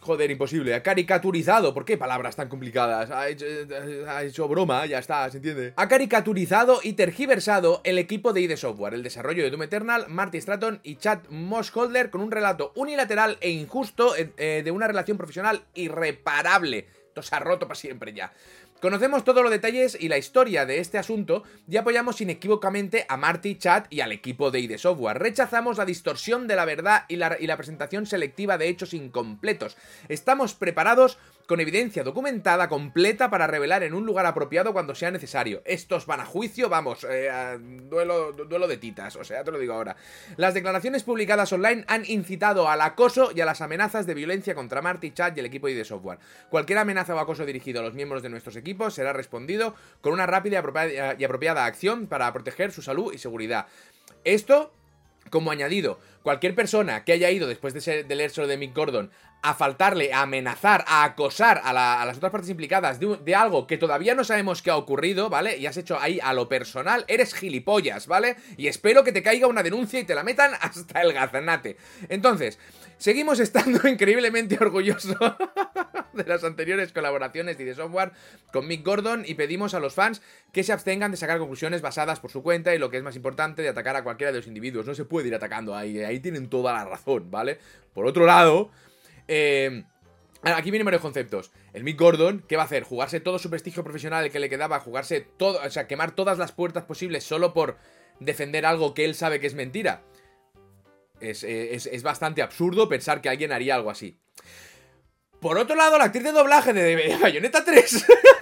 Joder, 0.00 0.30
imposible, 0.30 0.74
ha 0.74 0.82
caricaturizado, 0.82 1.72
¿por 1.74 1.84
qué 1.84 1.96
palabras 1.96 2.36
tan 2.36 2.48
complicadas? 2.48 3.10
Ha 3.10 3.28
hecho, 4.22 4.48
broma, 4.48 4.86
ya 4.86 4.98
está, 4.98 5.30
¿se 5.30 5.38
entiende? 5.38 5.72
Ha 5.76 5.88
caricaturizado 5.88 6.80
y 6.82 6.94
tergiversado 6.94 7.80
el 7.84 7.98
equipo 7.98 8.32
de 8.32 8.42
ID 8.42 8.56
Software, 8.56 8.94
el 8.94 9.02
desarrollo 9.02 9.44
de 9.44 9.50
Doom 9.50 9.62
Eternal, 9.62 10.06
Marty 10.08 10.40
Stratton 10.40 10.80
y 10.82 10.96
Chad 10.96 11.20
Mossholder 11.30 12.10
con 12.10 12.20
un 12.20 12.30
relato 12.30 12.72
unilateral 12.76 13.38
e 13.40 13.50
injusto 13.50 14.16
eh, 14.16 14.32
eh, 14.36 14.62
de 14.64 14.70
una 14.70 14.86
relación 14.86 15.16
profesional 15.16 15.64
irreparable. 15.74 16.86
Esto 17.08 17.22
se 17.22 17.36
ha 17.36 17.38
roto 17.38 17.68
para 17.68 17.76
siempre 17.76 18.12
ya. 18.12 18.32
Conocemos 18.84 19.24
todos 19.24 19.42
los 19.42 19.50
detalles 19.50 19.96
y 19.98 20.10
la 20.10 20.18
historia 20.18 20.66
de 20.66 20.78
este 20.78 20.98
asunto 20.98 21.42
y 21.66 21.78
apoyamos 21.78 22.20
inequívocamente 22.20 23.06
a 23.08 23.16
Marty, 23.16 23.54
Chad 23.54 23.84
y 23.88 24.00
al 24.00 24.12
equipo 24.12 24.50
de 24.50 24.60
ID 24.60 24.76
Software. 24.76 25.18
Rechazamos 25.18 25.78
la 25.78 25.86
distorsión 25.86 26.46
de 26.46 26.54
la 26.54 26.66
verdad 26.66 27.06
y 27.08 27.16
la, 27.16 27.34
y 27.40 27.46
la 27.46 27.56
presentación 27.56 28.04
selectiva 28.04 28.58
de 28.58 28.68
hechos 28.68 28.92
incompletos. 28.92 29.78
Estamos 30.10 30.52
preparados 30.52 31.16
con 31.46 31.60
evidencia 31.60 32.02
documentada 32.02 32.68
completa 32.68 33.30
para 33.30 33.46
revelar 33.46 33.82
en 33.82 33.94
un 33.94 34.06
lugar 34.06 34.26
apropiado 34.26 34.72
cuando 34.72 34.94
sea 34.94 35.10
necesario. 35.10 35.62
Estos 35.64 36.06
van 36.06 36.20
a 36.20 36.24
juicio, 36.24 36.68
vamos, 36.68 37.06
eh, 37.08 37.58
duelo, 37.60 38.32
duelo 38.32 38.66
de 38.66 38.78
titas, 38.78 39.16
o 39.16 39.24
sea, 39.24 39.44
te 39.44 39.50
lo 39.50 39.58
digo 39.58 39.74
ahora. 39.74 39.96
Las 40.36 40.54
declaraciones 40.54 41.02
publicadas 41.02 41.52
online 41.52 41.84
han 41.88 42.04
incitado 42.06 42.68
al 42.68 42.80
acoso 42.80 43.30
y 43.34 43.40
a 43.40 43.44
las 43.44 43.60
amenazas 43.60 44.06
de 44.06 44.14
violencia 44.14 44.54
contra 44.54 44.82
Marty, 44.82 45.10
Chad 45.10 45.36
y 45.36 45.40
el 45.40 45.46
equipo 45.46 45.66
de 45.66 45.84
software. 45.84 46.18
Cualquier 46.50 46.78
amenaza 46.78 47.14
o 47.14 47.18
acoso 47.18 47.44
dirigido 47.44 47.80
a 47.80 47.84
los 47.84 47.94
miembros 47.94 48.22
de 48.22 48.30
nuestros 48.30 48.56
equipos 48.56 48.94
será 48.94 49.12
respondido 49.12 49.74
con 50.00 50.12
una 50.12 50.26
rápida 50.26 50.62
y 51.18 51.24
apropiada 51.24 51.66
acción 51.66 52.06
para 52.06 52.32
proteger 52.32 52.72
su 52.72 52.82
salud 52.82 53.12
y 53.12 53.18
seguridad. 53.18 53.66
Esto 54.24 54.72
como 55.30 55.50
añadido, 55.50 55.98
cualquier 56.24 56.54
persona 56.54 57.04
que 57.04 57.12
haya 57.12 57.30
ido 57.30 57.46
después 57.46 57.74
de, 57.74 57.82
ser, 57.82 58.06
de 58.06 58.14
leer 58.16 58.30
solo 58.30 58.48
de 58.48 58.56
Mick 58.56 58.74
Gordon 58.74 59.10
a 59.44 59.52
faltarle, 59.52 60.10
a 60.10 60.22
amenazar, 60.22 60.86
a 60.88 61.04
acosar 61.04 61.60
a, 61.62 61.74
las 61.74 62.16
otras 62.16 62.32
partes 62.32 62.48
implicadas 62.48 62.98
de, 62.98 63.34
algo 63.34 63.66
que 63.66 63.76
todavía 63.76 64.14
no 64.14 64.24
sabemos 64.24 64.62
qué 64.62 64.70
ha 64.70 64.76
ocurrido, 64.78 65.28
¿vale? 65.28 65.58
Y 65.58 65.66
has 65.66 65.76
hecho 65.76 66.00
ahí 66.00 66.18
a 66.22 66.32
lo 66.32 66.48
personal, 66.48 67.04
eres 67.08 67.34
gilipollas, 67.34 68.06
¿vale? 68.06 68.36
Y 68.56 68.68
espero 68.68 69.04
que 69.04 69.12
te 69.12 69.22
caiga 69.22 69.46
una 69.46 69.62
denuncia 69.62 70.00
y 70.00 70.04
te 70.04 70.14
la 70.14 70.24
metan 70.24 70.52
hasta 70.62 71.02
el 71.02 71.12
gazanate. 71.12 71.76
Entonces, 72.08 72.58
seguimos 72.96 73.38
estando 73.38 73.86
increíblemente 73.88 74.56
orgullosos 74.58 75.14
de 76.14 76.24
las 76.24 76.42
anteriores 76.42 76.94
colaboraciones 76.94 77.58
de 77.58 77.74
software 77.74 78.12
con 78.50 78.66
Mick 78.66 78.82
Gordon 78.82 79.24
y 79.26 79.34
pedimos 79.34 79.74
a 79.74 79.78
los 79.78 79.92
fans 79.92 80.22
que 80.52 80.64
se 80.64 80.72
abstengan 80.72 81.10
de 81.10 81.18
sacar 81.18 81.38
conclusiones 81.38 81.82
basadas 81.82 82.18
por 82.18 82.30
su 82.30 82.42
cuenta 82.42 82.74
y 82.74 82.78
lo 82.78 82.88
que 82.88 82.96
es 82.96 83.02
más 83.02 83.16
importante, 83.16 83.60
de 83.60 83.68
atacar 83.68 83.94
a 83.96 84.04
cualquiera 84.04 84.32
de 84.32 84.38
los 84.38 84.46
individuos. 84.46 84.86
No 84.86 84.94
se 84.94 85.04
puede 85.04 85.28
ir 85.28 85.34
atacando 85.34 85.76
ahí 85.76 85.98
tienen 86.20 86.48
toda 86.48 86.72
la 86.72 86.84
razón, 86.84 87.30
¿vale? 87.30 87.58
Por 87.92 88.06
otro 88.06 88.26
lado... 88.26 88.70
Eh, 89.28 89.84
aquí 90.52 90.70
vienen 90.70 90.84
varios 90.84 91.02
conceptos. 91.02 91.50
El 91.72 91.84
Mick 91.84 91.98
Gordon, 91.98 92.44
¿qué 92.46 92.56
va 92.56 92.62
a 92.62 92.66
hacer? 92.66 92.82
¿Jugarse 92.82 93.20
todo 93.20 93.38
su 93.38 93.50
prestigio 93.50 93.82
profesional 93.82 94.30
que 94.30 94.38
le 94.38 94.50
quedaba? 94.50 94.80
¿Jugarse 94.80 95.20
todo, 95.20 95.60
o 95.64 95.70
sea, 95.70 95.86
quemar 95.86 96.14
todas 96.14 96.38
las 96.38 96.52
puertas 96.52 96.84
posibles 96.84 97.24
solo 97.24 97.54
por 97.54 97.78
defender 98.20 98.66
algo 98.66 98.94
que 98.94 99.04
él 99.04 99.14
sabe 99.14 99.40
que 99.40 99.46
es 99.46 99.54
mentira? 99.54 100.02
Es, 101.20 101.42
es, 101.42 102.02
bastante 102.02 102.42
absurdo 102.42 102.88
pensar 102.88 103.22
que 103.22 103.30
alguien 103.30 103.52
haría 103.52 103.76
algo 103.76 103.90
así. 103.90 104.18
Por 105.40 105.56
otro 105.56 105.74
lado, 105.76 105.96
la 105.96 106.04
actriz 106.04 106.24
de 106.24 106.32
doblaje 106.32 106.72
de 106.72 107.16
Bayonetta 107.20 107.64
3 107.64 108.06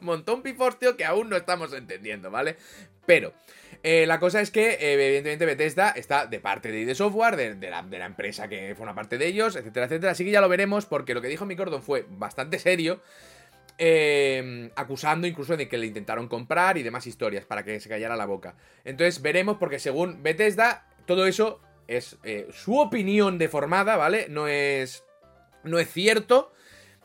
un 0.00 0.06
montón 0.06 0.42
pifostio 0.42 0.96
que 0.96 1.04
aún 1.04 1.28
no 1.28 1.36
estamos 1.36 1.72
entendiendo, 1.72 2.30
¿vale? 2.30 2.56
Pero 3.06 3.32
eh, 3.82 4.06
la 4.06 4.20
cosa 4.20 4.40
es 4.40 4.50
que, 4.50 4.74
eh, 4.74 4.92
evidentemente, 4.94 5.44
Bethesda 5.44 5.90
está 5.90 6.26
de 6.26 6.38
parte 6.38 6.70
de 6.70 6.80
ID 6.80 6.94
Software, 6.94 7.36
de, 7.36 7.70
la, 7.70 8.06
empresa 8.06 8.48
que 8.48 8.74
una 8.78 8.94
parte 8.94 9.18
de 9.18 9.26
ellos, 9.26 9.56
etcétera, 9.56 9.86
etcétera. 9.86 10.12
Así 10.12 10.24
que 10.24 10.30
ya 10.30 10.40
lo 10.40 10.48
veremos, 10.48 10.86
porque 10.86 11.14
lo 11.14 11.20
que 11.20 11.28
dijo 11.28 11.44
Mick 11.46 11.58
Gordon 11.58 11.82
fue 11.82 12.06
bastante 12.08 12.58
serio. 12.58 13.00
Eh, 13.78 14.70
acusando 14.76 15.26
incluso 15.26 15.56
de 15.56 15.66
que 15.66 15.78
le 15.78 15.86
intentaron 15.86 16.28
comprar 16.28 16.76
y 16.76 16.82
demás 16.82 17.06
historias 17.06 17.46
para 17.46 17.64
que 17.64 17.80
se 17.80 17.88
callara 17.88 18.16
la 18.16 18.26
boca. 18.26 18.54
Entonces 18.84 19.22
veremos, 19.22 19.56
porque 19.56 19.78
según 19.78 20.22
Bethesda, 20.22 20.86
todo 21.06 21.26
eso 21.26 21.60
es 21.88 22.18
su 22.52 22.78
opinión 22.78 23.38
deformada, 23.38 23.96
¿vale? 23.96 24.26
No 24.28 24.46
es. 24.46 25.04
No 25.64 25.78
es 25.78 25.90
cierto. 25.90 26.52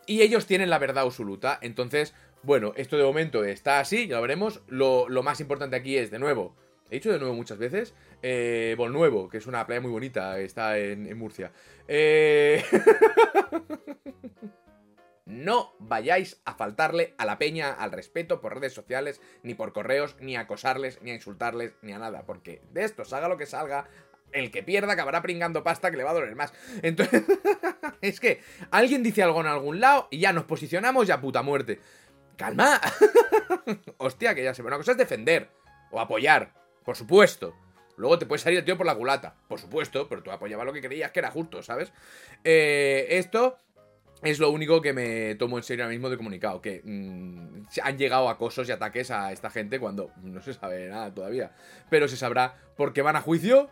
Y 0.05 0.21
ellos 0.21 0.45
tienen 0.45 0.69
la 0.69 0.77
verdad 0.77 1.03
absoluta. 1.05 1.57
Entonces, 1.61 2.13
bueno, 2.43 2.73
esto 2.75 2.97
de 2.97 3.03
momento 3.03 3.43
está 3.43 3.79
así, 3.79 4.07
ya 4.07 4.15
lo 4.15 4.21
veremos. 4.21 4.61
Lo, 4.67 5.07
más 5.23 5.39
importante 5.39 5.75
aquí 5.75 5.97
es, 5.97 6.11
de 6.11 6.19
nuevo, 6.19 6.55
he 6.89 6.95
dicho 6.95 7.11
de 7.11 7.19
nuevo 7.19 7.35
muchas 7.35 7.57
veces, 7.57 7.93
eh, 8.21 8.75
Nuevo, 8.77 9.29
que 9.29 9.37
es 9.37 9.47
una 9.47 9.65
playa 9.65 9.81
muy 9.81 9.91
bonita, 9.91 10.39
está 10.39 10.77
en, 10.77 11.17
Murcia. 11.17 11.51
Eh... 11.87 12.63
no 15.25 15.73
vayáis 15.79 16.41
a 16.45 16.55
faltarle 16.55 17.13
a 17.17 17.25
la 17.25 17.37
peña 17.37 17.71
al 17.73 17.91
respeto 17.91 18.39
por 18.39 18.55
redes 18.55 18.73
sociales, 18.73 19.21
ni 19.43 19.53
por 19.53 19.73
correos, 19.73 20.15
ni 20.19 20.35
a 20.35 20.41
acosarles, 20.41 21.01
ni 21.01 21.11
a 21.11 21.15
insultarles, 21.15 21.73
ni 21.81 21.91
a 21.91 21.99
nada. 21.99 22.23
Porque 22.25 22.61
de 22.71 22.85
esto, 22.85 23.03
salga 23.03 23.27
lo 23.27 23.37
que 23.37 23.45
salga, 23.45 23.87
el 24.31 24.51
que 24.51 24.63
pierda 24.63 24.93
acabará 24.93 25.21
pringando 25.21 25.63
pasta 25.63 25.91
que 25.91 25.97
le 25.97 26.03
va 26.03 26.11
a 26.11 26.15
doler 26.15 26.35
más. 26.35 26.53
Entonces, 26.81 27.23
es 28.01 28.19
que 28.19 28.41
alguien 28.71 29.03
dice 29.03 29.23
algo 29.23 29.41
en 29.41 29.47
algún 29.47 29.79
lado 29.79 30.07
y 30.11 30.19
ya 30.19 30.33
nos 30.33 30.45
posicionamos 30.45 31.07
ya 31.07 31.21
puta 31.21 31.41
muerte. 31.41 31.79
¡Calma! 32.37 32.79
Hostia, 33.97 34.35
que 34.35 34.43
ya 34.43 34.53
se 34.53 34.61
ve. 34.61 34.67
Una 34.67 34.77
cosa 34.77 34.91
es 34.91 34.97
defender 34.97 35.49
o 35.91 35.99
apoyar, 35.99 36.53
por 36.85 36.95
supuesto. 36.95 37.55
Luego 37.97 38.19
te 38.19 38.27
puede 38.27 38.39
salir 38.39 38.59
el 38.59 38.65
tío 38.65 38.77
por 38.77 38.85
la 38.85 38.95
culata, 38.95 39.35
por 39.47 39.59
supuesto, 39.59 40.07
pero 40.07 40.21
tú 40.21 40.31
apoyabas 40.31 40.67
lo 40.67 40.73
que 40.73 40.81
creías 40.81 41.11
que 41.11 41.19
era 41.19 41.31
justo, 41.31 41.63
¿sabes? 41.63 41.91
Eh, 42.43 43.07
esto 43.09 43.57
es 44.21 44.37
lo 44.37 44.51
único 44.51 44.81
que 44.81 44.93
me 44.93 45.33
tomo 45.35 45.57
en 45.57 45.63
serio 45.63 45.83
ahora 45.83 45.93
mismo 45.93 46.09
de 46.09 46.17
comunicado, 46.17 46.61
que 46.61 46.81
mm, 46.83 47.65
han 47.81 47.97
llegado 47.97 48.29
acosos 48.29 48.69
y 48.69 48.71
ataques 48.71 49.09
a 49.09 49.31
esta 49.31 49.49
gente 49.49 49.79
cuando 49.79 50.11
no 50.21 50.41
se 50.41 50.53
sabe 50.53 50.89
nada 50.89 51.11
todavía. 51.11 51.55
Pero 51.89 52.07
se 52.07 52.17
sabrá 52.17 52.55
por 52.75 52.93
qué 52.93 53.01
van 53.01 53.15
a 53.15 53.21
juicio. 53.21 53.69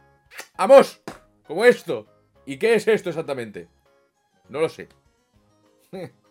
¡Vamos! 0.58 1.02
Como 1.46 1.64
esto. 1.64 2.08
¿Y 2.48 2.58
qué 2.58 2.74
es 2.74 2.88
esto 2.88 3.10
exactamente? 3.10 3.68
No 4.50 4.60
lo 4.60 4.70
sé. 4.70 4.88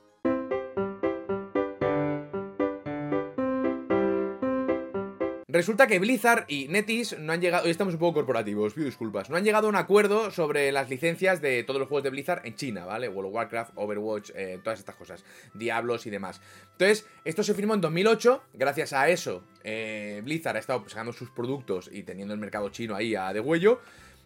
Resulta 5.54 5.86
que 5.86 6.00
Blizzard 6.00 6.46
y 6.48 6.66
Netis 6.66 7.16
no 7.16 7.32
han 7.32 7.40
llegado. 7.40 7.66
Hoy 7.66 7.70
estamos 7.70 7.94
un 7.94 8.00
poco 8.00 8.14
corporativos, 8.14 8.74
pido 8.74 8.86
disculpas. 8.86 9.30
No 9.30 9.36
han 9.36 9.44
llegado 9.44 9.68
a 9.68 9.70
un 9.70 9.76
acuerdo 9.76 10.32
sobre 10.32 10.72
las 10.72 10.90
licencias 10.90 11.40
de 11.40 11.62
todos 11.62 11.78
los 11.78 11.88
juegos 11.88 12.02
de 12.02 12.10
Blizzard 12.10 12.44
en 12.44 12.56
China, 12.56 12.84
¿vale? 12.86 13.08
World 13.08 13.28
of 13.28 13.34
Warcraft, 13.36 13.70
Overwatch, 13.76 14.30
eh, 14.34 14.58
todas 14.64 14.80
estas 14.80 14.96
cosas. 14.96 15.24
Diablos 15.54 16.06
y 16.06 16.10
demás. 16.10 16.40
Entonces, 16.72 17.06
esto 17.24 17.44
se 17.44 17.54
firmó 17.54 17.74
en 17.74 17.82
2008. 17.82 18.42
Gracias 18.54 18.92
a 18.94 19.08
eso, 19.08 19.44
eh, 19.62 20.22
Blizzard 20.24 20.56
ha 20.56 20.58
estado 20.58 20.88
sacando 20.88 21.12
sus 21.12 21.30
productos 21.30 21.88
y 21.92 22.02
teniendo 22.02 22.34
el 22.34 22.40
mercado 22.40 22.70
chino 22.70 22.96
ahí 22.96 23.14
a 23.14 23.32
de 23.32 23.38
huello. 23.38 23.80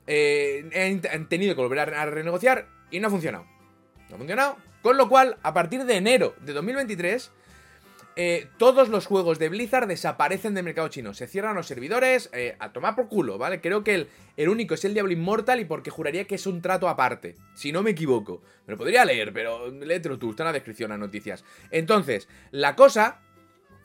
Eh, 0.07 1.03
han 1.13 1.29
tenido 1.29 1.55
que 1.55 1.61
volver 1.61 1.81
a 1.95 2.07
renegociar 2.07 2.69
y 2.91 3.01
no 3.01 3.09
ha 3.09 3.11
funcionado. 3.11 3.45
No 4.09 4.15
ha 4.15 4.19
funcionado. 4.19 4.57
Con 4.81 4.97
lo 4.97 5.11
cual, 5.11 5.37
a 5.43 5.53
partir 5.53 5.85
de 5.85 5.95
enero 5.95 6.35
de 6.41 6.55
2023 6.55 7.33
eh, 8.21 8.49
todos 8.57 8.89
los 8.89 9.07
juegos 9.07 9.39
de 9.39 9.49
Blizzard 9.49 9.87
desaparecen 9.87 10.53
del 10.53 10.65
mercado 10.65 10.89
chino. 10.89 11.15
Se 11.15 11.29
cierran 11.29 11.55
los 11.55 11.69
servidores 11.69 12.31
eh, 12.33 12.57
a 12.59 12.73
tomar 12.73 12.97
por 12.97 13.07
culo, 13.07 13.39
¿vale? 13.39 13.61
Creo 13.61 13.85
que 13.85 14.09
el, 14.37 14.49
único 14.49 14.75
es 14.75 14.85
el 14.85 14.93
Diablo 14.93 15.13
Immortal 15.13 15.61
y 15.61 15.65
porque 15.65 15.91
juraría 15.91 16.25
que 16.25 16.35
es 16.35 16.45
un 16.45 16.61
trato 16.61 16.89
aparte. 16.89 17.37
Si 17.55 17.71
no 17.71 17.85
me 17.85 17.93
equivoco. 17.93 18.43
Me 18.67 18.73
lo 18.73 18.77
podría 18.77 19.05
leer, 19.05 19.33
pero 19.33 19.71
léetelo 19.71 20.19
tú, 20.19 20.31
está 20.31 20.43
en 20.43 20.49
la 20.49 20.53
descripción 20.55 20.91
las 20.91 20.99
noticias. 20.99 21.45
Entonces, 21.71 22.27
la 22.51 22.75
cosa... 22.75 23.21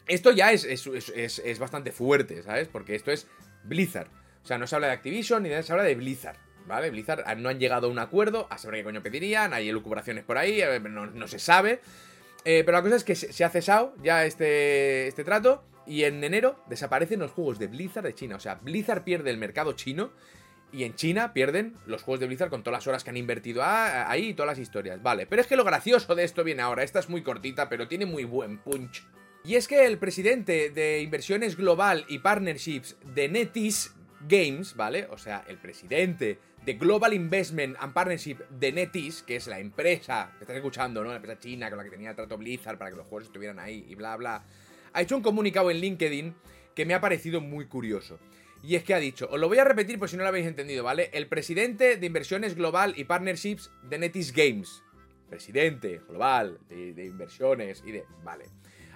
Esto 0.07 0.31
ya 0.31 0.51
es, 0.51 0.65
es, 0.65 1.59
bastante 1.59 1.91
fuerte, 1.91 2.41
¿sabes? 2.41 2.67
Porque 2.67 2.95
esto 2.95 3.11
es 3.11 3.27
Blizzard. 3.63 4.07
O 4.43 4.47
sea, 4.47 4.57
no 4.57 4.65
se 4.65 4.73
habla 4.73 4.87
de 4.87 4.93
Activision 4.93 5.43
ni 5.43 5.49
de, 5.49 5.61
se 5.61 5.71
habla 5.71 5.83
de 5.83 5.93
Blizzard. 5.93 6.37
¿Vale? 6.65 6.89
Blizzard 6.89 7.23
ah, 7.27 7.35
no 7.35 7.49
han 7.49 7.59
llegado 7.59 7.85
a 7.85 7.91
un 7.91 7.99
acuerdo, 7.99 8.47
a 8.49 8.57
saber 8.57 8.79
qué 8.79 8.83
coño 8.85 9.03
pedirían, 9.03 9.53
hay 9.53 9.69
elucubraciones 9.69 10.23
por 10.23 10.39
ahí, 10.39 10.63
no, 10.89 11.05
no 11.05 11.27
se 11.27 11.37
sabe. 11.37 11.81
Eh, 12.45 12.63
pero 12.65 12.77
la 12.77 12.83
cosa 12.83 12.95
es 12.97 13.03
que 13.03 13.15
se 13.15 13.43
ha 13.43 13.49
cesado 13.49 13.95
ya 14.03 14.25
este, 14.25 15.07
este 15.07 15.23
trato 15.23 15.63
y 15.85 16.03
en 16.03 16.23
enero 16.23 16.59
desaparecen 16.67 17.19
los 17.19 17.31
juegos 17.31 17.59
de 17.59 17.67
Blizzard 17.67 18.03
de 18.03 18.15
China. 18.15 18.35
O 18.35 18.39
sea, 18.39 18.55
Blizzard 18.55 19.03
pierde 19.03 19.29
el 19.29 19.37
mercado 19.37 19.73
chino 19.73 20.11
y 20.71 20.83
en 20.83 20.95
China 20.95 21.33
pierden 21.33 21.77
los 21.85 22.01
juegos 22.01 22.19
de 22.19 22.27
Blizzard 22.27 22.49
con 22.49 22.63
todas 22.63 22.79
las 22.79 22.87
horas 22.87 23.03
que 23.03 23.11
han 23.11 23.17
invertido 23.17 23.61
ahí 23.63 24.29
y 24.29 24.33
todas 24.33 24.57
las 24.57 24.59
historias. 24.59 25.01
Vale, 25.01 25.27
pero 25.27 25.41
es 25.41 25.47
que 25.47 25.55
lo 25.55 25.63
gracioso 25.63 26.15
de 26.15 26.23
esto 26.23 26.43
viene 26.43 26.63
ahora. 26.63 26.83
Esta 26.83 26.99
es 26.99 27.09
muy 27.09 27.21
cortita, 27.21 27.69
pero 27.69 27.87
tiene 27.87 28.05
muy 28.05 28.23
buen 28.23 28.57
punch. 28.57 29.05
Y 29.45 29.55
es 29.55 29.67
que 29.67 29.85
el 29.85 29.97
presidente 29.97 30.69
de 30.69 31.01
inversiones 31.01 31.57
global 31.57 32.05
y 32.07 32.19
partnerships 32.19 32.95
de 33.13 33.29
Netis 33.29 33.93
Games, 34.27 34.75
¿vale? 34.75 35.07
O 35.11 35.17
sea, 35.17 35.43
el 35.47 35.57
presidente 35.57 36.39
de 36.65 36.73
Global 36.73 37.13
Investment 37.13 37.75
and 37.79 37.93
Partnership 37.93 38.37
de 38.49 38.71
NetEase, 38.71 39.25
que 39.25 39.35
es 39.35 39.47
la 39.47 39.59
empresa 39.59 40.31
que 40.37 40.43
estás 40.43 40.55
escuchando, 40.55 41.03
¿no? 41.03 41.09
La 41.09 41.17
empresa 41.17 41.39
china 41.39 41.69
con 41.69 41.77
la 41.77 41.83
que 41.83 41.89
tenía 41.89 42.15
trato 42.15 42.37
Blizzard 42.37 42.77
para 42.77 42.91
que 42.91 42.97
los 42.97 43.07
juegos 43.07 43.25
estuvieran 43.25 43.59
ahí 43.59 43.85
y 43.89 43.95
bla, 43.95 44.15
bla. 44.15 44.43
Ha 44.93 45.01
hecho 45.01 45.17
un 45.17 45.23
comunicado 45.23 45.69
en 45.71 45.77
LinkedIn 45.77 46.33
que 46.73 46.85
me 46.85 46.93
ha 46.93 47.01
parecido 47.01 47.41
muy 47.41 47.65
curioso. 47.65 48.17
Y 48.61 48.75
es 48.75 48.83
que 48.83 48.93
ha 48.93 48.99
dicho, 48.99 49.27
os 49.29 49.39
lo 49.39 49.49
voy 49.49 49.57
a 49.57 49.65
repetir 49.65 49.99
por 49.99 50.09
si 50.09 50.15
no 50.15 50.23
lo 50.23 50.29
habéis 50.29 50.47
entendido, 50.47 50.85
¿vale? 50.85 51.09
El 51.11 51.27
presidente 51.27 51.97
de 51.97 52.05
inversiones 52.05 52.55
global 52.55 52.93
y 52.95 53.03
partnerships 53.03 53.69
de 53.89 53.97
Netis 53.97 54.31
Games. 54.31 54.83
Presidente 55.29 55.99
global 56.07 56.59
de, 56.69 56.93
de 56.93 57.05
inversiones 57.05 57.83
y 57.85 57.91
de... 57.91 58.05
Vale. 58.23 58.45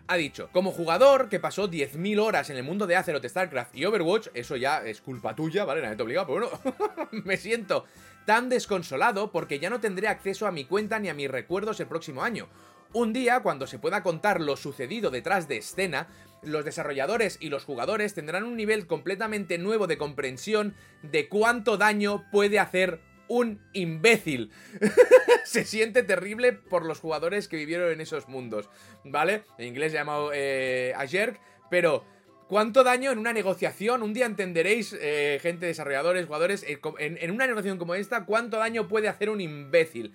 Ha 0.09 0.15
dicho, 0.15 0.49
como 0.53 0.71
jugador 0.71 1.27
que 1.27 1.39
pasó 1.39 1.69
10.000 1.69 2.19
horas 2.21 2.49
en 2.49 2.55
el 2.55 2.63
mundo 2.63 2.87
de 2.87 2.95
Azeroth, 2.95 3.25
StarCraft 3.25 3.75
y 3.75 3.83
Overwatch, 3.83 4.29
eso 4.33 4.55
ya 4.55 4.81
es 4.85 5.01
culpa 5.01 5.35
tuya, 5.35 5.65
¿vale? 5.65 5.81
Nadie 5.81 5.97
te 5.97 6.03
obligado, 6.03 6.27
pero 6.27 6.49
bueno, 6.63 7.09
me 7.25 7.35
siento 7.35 7.83
tan 8.25 8.47
desconsolado 8.47 9.33
porque 9.33 9.59
ya 9.59 9.69
no 9.69 9.81
tendré 9.81 10.07
acceso 10.07 10.47
a 10.47 10.51
mi 10.51 10.63
cuenta 10.63 10.97
ni 10.99 11.09
a 11.09 11.13
mis 11.13 11.29
recuerdos 11.29 11.81
el 11.81 11.87
próximo 11.87 12.23
año. 12.23 12.47
Un 12.93 13.11
día, 13.11 13.41
cuando 13.41 13.67
se 13.67 13.79
pueda 13.79 14.01
contar 14.01 14.39
lo 14.39 14.55
sucedido 14.55 15.11
detrás 15.11 15.49
de 15.49 15.57
escena, 15.57 16.07
los 16.41 16.63
desarrolladores 16.63 17.37
y 17.41 17.49
los 17.49 17.65
jugadores 17.65 18.13
tendrán 18.13 18.45
un 18.45 18.55
nivel 18.55 18.87
completamente 18.87 19.57
nuevo 19.57 19.87
de 19.87 19.97
comprensión 19.97 20.73
de 21.01 21.27
cuánto 21.27 21.75
daño 21.75 22.23
puede 22.31 22.59
hacer 22.59 23.01
un 23.27 23.59
imbécil. 23.73 24.51
se 25.45 25.65
siente 25.65 26.03
terrible 26.03 26.53
por 26.53 26.85
los 26.85 26.99
jugadores 26.99 27.47
que 27.47 27.57
vivieron 27.57 27.91
en 27.91 28.01
esos 28.01 28.27
mundos, 28.27 28.69
¿vale? 29.03 29.43
En 29.57 29.67
inglés 29.67 29.93
llamado 29.93 30.31
eh, 30.33 30.93
Ajerk, 30.97 31.39
pero... 31.69 32.05
¿Cuánto 32.47 32.85
daño 32.85 33.11
en 33.11 33.17
una 33.17 33.33
negociación? 33.33 34.01
Un 34.03 34.13
día 34.13 34.25
entenderéis, 34.25 34.95
eh, 35.01 35.37
gente, 35.41 35.65
desarrolladores, 35.65 36.27
jugadores, 36.27 36.63
eh, 36.63 36.79
en, 36.97 37.17
en 37.19 37.31
una 37.31 37.45
negociación 37.45 37.77
como 37.77 37.93
esta, 37.93 38.23
cuánto 38.23 38.55
daño 38.55 38.87
puede 38.87 39.09
hacer 39.09 39.29
un 39.29 39.41
imbécil. 39.41 40.13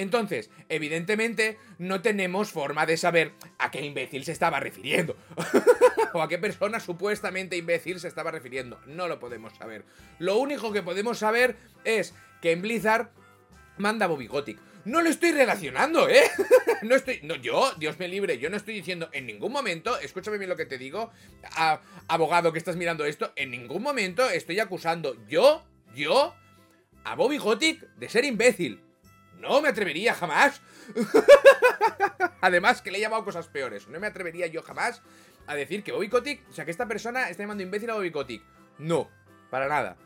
Entonces, 0.00 0.48
evidentemente, 0.70 1.58
no 1.76 2.00
tenemos 2.00 2.50
forma 2.50 2.86
de 2.86 2.96
saber 2.96 3.32
a 3.58 3.70
qué 3.70 3.84
imbécil 3.84 4.24
se 4.24 4.32
estaba 4.32 4.58
refiriendo. 4.58 5.14
o 6.14 6.22
a 6.22 6.28
qué 6.28 6.38
persona 6.38 6.80
supuestamente 6.80 7.58
imbécil 7.58 8.00
se 8.00 8.08
estaba 8.08 8.30
refiriendo. 8.30 8.80
No 8.86 9.08
lo 9.08 9.20
podemos 9.20 9.54
saber. 9.58 9.84
Lo 10.18 10.38
único 10.38 10.72
que 10.72 10.82
podemos 10.82 11.18
saber 11.18 11.56
es 11.84 12.14
que 12.40 12.52
en 12.52 12.62
Blizzard 12.62 13.10
manda 13.76 14.06
Bobby 14.06 14.26
Gothic. 14.26 14.58
No 14.86 15.02
lo 15.02 15.10
estoy 15.10 15.32
relacionando, 15.32 16.08
¿eh? 16.08 16.22
no 16.82 16.94
estoy. 16.94 17.20
No, 17.22 17.34
yo, 17.34 17.70
Dios 17.74 17.98
me 17.98 18.08
libre, 18.08 18.38
yo 18.38 18.48
no 18.48 18.56
estoy 18.56 18.72
diciendo 18.72 19.10
en 19.12 19.26
ningún 19.26 19.52
momento, 19.52 19.98
escúchame 19.98 20.38
bien 20.38 20.48
lo 20.48 20.56
que 20.56 20.64
te 20.64 20.78
digo, 20.78 21.10
abogado 22.08 22.54
que 22.54 22.58
estás 22.58 22.76
mirando 22.76 23.04
esto, 23.04 23.34
en 23.36 23.50
ningún 23.50 23.82
momento 23.82 24.30
estoy 24.30 24.60
acusando 24.60 25.14
yo, 25.28 25.62
yo, 25.94 26.34
a 27.04 27.14
Bobby 27.16 27.36
Gothic 27.36 27.82
de 27.96 28.08
ser 28.08 28.24
imbécil. 28.24 28.80
No 29.40 29.60
me 29.60 29.68
atrevería 29.68 30.14
jamás. 30.14 30.60
Además, 32.40 32.82
que 32.82 32.90
le 32.90 32.98
he 32.98 33.00
llamado 33.00 33.24
cosas 33.24 33.48
peores. 33.48 33.88
No 33.88 33.98
me 33.98 34.06
atrevería 34.06 34.46
yo 34.46 34.62
jamás 34.62 35.02
a 35.46 35.54
decir 35.54 35.82
que 35.82 35.92
Bobby 35.92 36.08
Kotick, 36.08 36.48
o 36.48 36.52
sea, 36.52 36.64
que 36.64 36.70
esta 36.70 36.86
persona 36.86 37.28
está 37.30 37.42
llamando 37.42 37.62
imbécil 37.62 37.90
a 37.90 37.94
Bobby 37.94 38.10
Kotick. 38.10 38.42
No, 38.78 39.10
para 39.50 39.68
nada. 39.68 39.96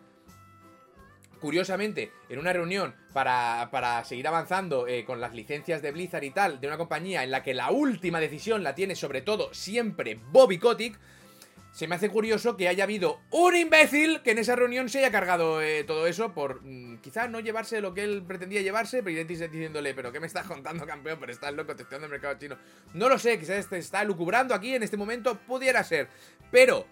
Curiosamente, 1.40 2.12
en 2.28 2.38
una 2.38 2.52
reunión 2.52 2.94
para, 3.12 3.68
para 3.70 4.02
seguir 4.04 4.26
avanzando 4.26 4.86
eh, 4.86 5.04
con 5.04 5.20
las 5.20 5.34
licencias 5.34 5.82
de 5.82 5.92
Blizzard 5.92 6.24
y 6.24 6.30
tal, 6.30 6.60
de 6.60 6.68
una 6.68 6.78
compañía 6.78 7.22
en 7.22 7.30
la 7.30 7.42
que 7.42 7.52
la 7.52 7.70
última 7.70 8.20
decisión 8.20 8.62
la 8.62 8.74
tiene 8.74 8.94
sobre 8.94 9.20
todo 9.20 9.52
siempre 9.52 10.18
Bobby 10.30 10.58
Kotick, 10.58 10.98
se 11.74 11.88
me 11.88 11.96
hace 11.96 12.08
curioso 12.08 12.56
que 12.56 12.68
haya 12.68 12.84
habido 12.84 13.20
un 13.32 13.56
imbécil 13.56 14.22
que 14.22 14.30
en 14.30 14.38
esa 14.38 14.54
reunión 14.54 14.88
se 14.88 15.00
haya 15.00 15.10
cargado 15.10 15.60
eh, 15.60 15.82
todo 15.82 16.06
eso 16.06 16.32
por 16.32 16.62
mm, 16.62 16.98
quizás 16.98 17.28
no 17.28 17.40
llevarse 17.40 17.80
lo 17.80 17.92
que 17.92 18.04
él 18.04 18.22
pretendía 18.24 18.62
llevarse, 18.62 19.02
pero 19.02 19.16
Identity 19.16 19.48
diciéndole, 19.48 19.92
pero 19.92 20.12
¿qué 20.12 20.20
me 20.20 20.28
estás 20.28 20.46
contando, 20.46 20.86
campeón? 20.86 21.18
Pero 21.18 21.32
estás 21.32 21.52
loco, 21.52 21.74
te 21.74 21.82
el 21.96 22.08
mercado 22.08 22.38
chino. 22.38 22.56
No 22.92 23.08
lo 23.08 23.18
sé, 23.18 23.40
quizás 23.40 23.68
te 23.68 23.78
está 23.78 24.04
lucubrando 24.04 24.54
aquí 24.54 24.76
en 24.76 24.84
este 24.84 24.96
momento, 24.96 25.36
pudiera 25.36 25.82
ser. 25.82 26.08
Pero... 26.52 26.86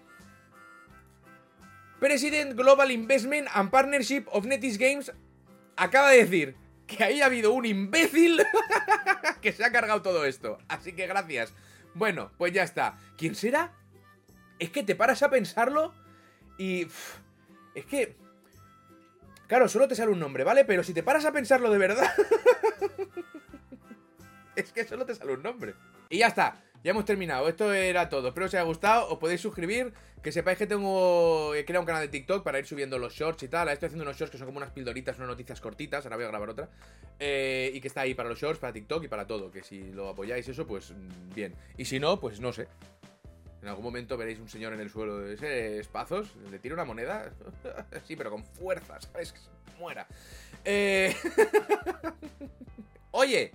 President 2.01 2.53
Global 2.53 2.91
Investment 2.91 3.47
and 3.53 3.69
Partnership 3.71 4.25
of 4.33 4.45
Netis 4.45 4.77
Games 4.77 5.13
acaba 5.77 6.09
de 6.09 6.17
decir 6.17 6.55
que 6.85 7.01
ahí 7.01 7.21
ha 7.21 7.27
habido 7.27 7.53
un 7.53 7.65
imbécil 7.65 8.41
que 9.41 9.53
se 9.53 9.63
ha 9.63 9.71
cargado 9.71 10.01
todo 10.01 10.25
esto. 10.25 10.57
Así 10.67 10.91
que 10.91 11.07
gracias. 11.07 11.53
Bueno, 11.93 12.33
pues 12.37 12.51
ya 12.51 12.63
está. 12.63 12.97
¿Quién 13.15 13.35
será? 13.35 13.71
Es 14.63 14.69
que 14.69 14.83
te 14.83 14.95
paras 14.95 15.23
a 15.23 15.29
pensarlo 15.29 15.93
y... 16.57 16.87
es 17.75 17.85
que... 17.85 18.15
Claro, 19.47 19.67
solo 19.67 19.87
te 19.87 19.95
sale 19.95 20.11
un 20.11 20.19
nombre, 20.19 20.43
¿vale? 20.43 20.65
Pero 20.65 20.83
si 20.83 20.93
te 20.93 21.03
paras 21.03 21.25
a 21.25 21.31
pensarlo 21.31 21.69
de 21.69 21.77
verdad... 21.77 22.11
es 24.55 24.71
que 24.71 24.85
solo 24.85 25.05
te 25.05 25.15
sale 25.15 25.33
un 25.33 25.43
nombre. 25.43 25.75
Y 26.09 26.19
ya 26.19 26.27
está. 26.27 26.63
Ya 26.83 26.91
hemos 26.91 27.05
terminado, 27.05 27.47
esto 27.47 27.73
era 27.73 28.09
todo. 28.09 28.27
Espero 28.27 28.45
que 28.45 28.47
os 28.49 28.53
haya 28.55 28.63
gustado, 28.63 29.09
os 29.09 29.17
podéis 29.17 29.41
suscribir. 29.41 29.93
Que 30.21 30.31
sepáis 30.31 30.57
que 30.57 30.67
tengo. 30.67 31.53
He 31.53 31.65
creado 31.65 31.81
un 31.81 31.85
canal 31.85 32.01
de 32.01 32.07
TikTok 32.07 32.43
para 32.43 32.59
ir 32.59 32.65
subiendo 32.65 32.97
los 32.97 33.13
shorts 33.13 33.43
y 33.43 33.49
tal. 33.49 33.67
Estoy 33.69 33.87
haciendo 33.87 34.03
unos 34.03 34.17
shorts 34.17 34.31
que 34.31 34.37
son 34.37 34.47
como 34.47 34.57
unas 34.57 34.71
pildoritas, 34.71 35.17
unas 35.17 35.29
noticias 35.29 35.59
cortitas. 35.59 36.05
Ahora 36.05 36.15
voy 36.15 36.25
a 36.25 36.29
grabar 36.29 36.49
otra. 36.49 36.69
Eh, 37.19 37.71
y 37.73 37.81
que 37.81 37.89
está 37.89 38.01
ahí 38.01 38.13
para 38.13 38.29
los 38.29 38.39
shorts, 38.39 38.59
para 38.59 38.71
TikTok 38.71 39.03
y 39.03 39.07
para 39.09 39.27
todo. 39.27 39.51
Que 39.51 39.63
si 39.63 39.91
lo 39.91 40.09
apoyáis, 40.09 40.47
eso, 40.47 40.65
pues 40.65 40.91
mm, 40.91 41.33
bien. 41.35 41.55
Y 41.77 41.85
si 41.85 41.99
no, 41.99 42.19
pues 42.19 42.39
no 42.39 42.53
sé. 42.53 42.67
En 43.63 43.69
algún 43.69 43.85
momento 43.85 44.17
veréis 44.17 44.39
un 44.39 44.49
señor 44.49 44.73
en 44.73 44.81
el 44.81 44.89
suelo 44.89 45.19
de 45.19 45.35
ese 45.35 45.79
espazos, 45.79 46.35
le 46.51 46.59
tira 46.59 46.75
una 46.75 46.83
moneda. 46.83 47.31
sí, 48.05 48.17
pero 48.17 48.29
con 48.29 48.43
fuerza, 48.43 48.99
¿sabes? 48.99 49.31
Que 49.31 49.39
se 49.39 49.77
muera. 49.79 50.05
Eh... 50.65 51.15
Oye, 53.11 53.53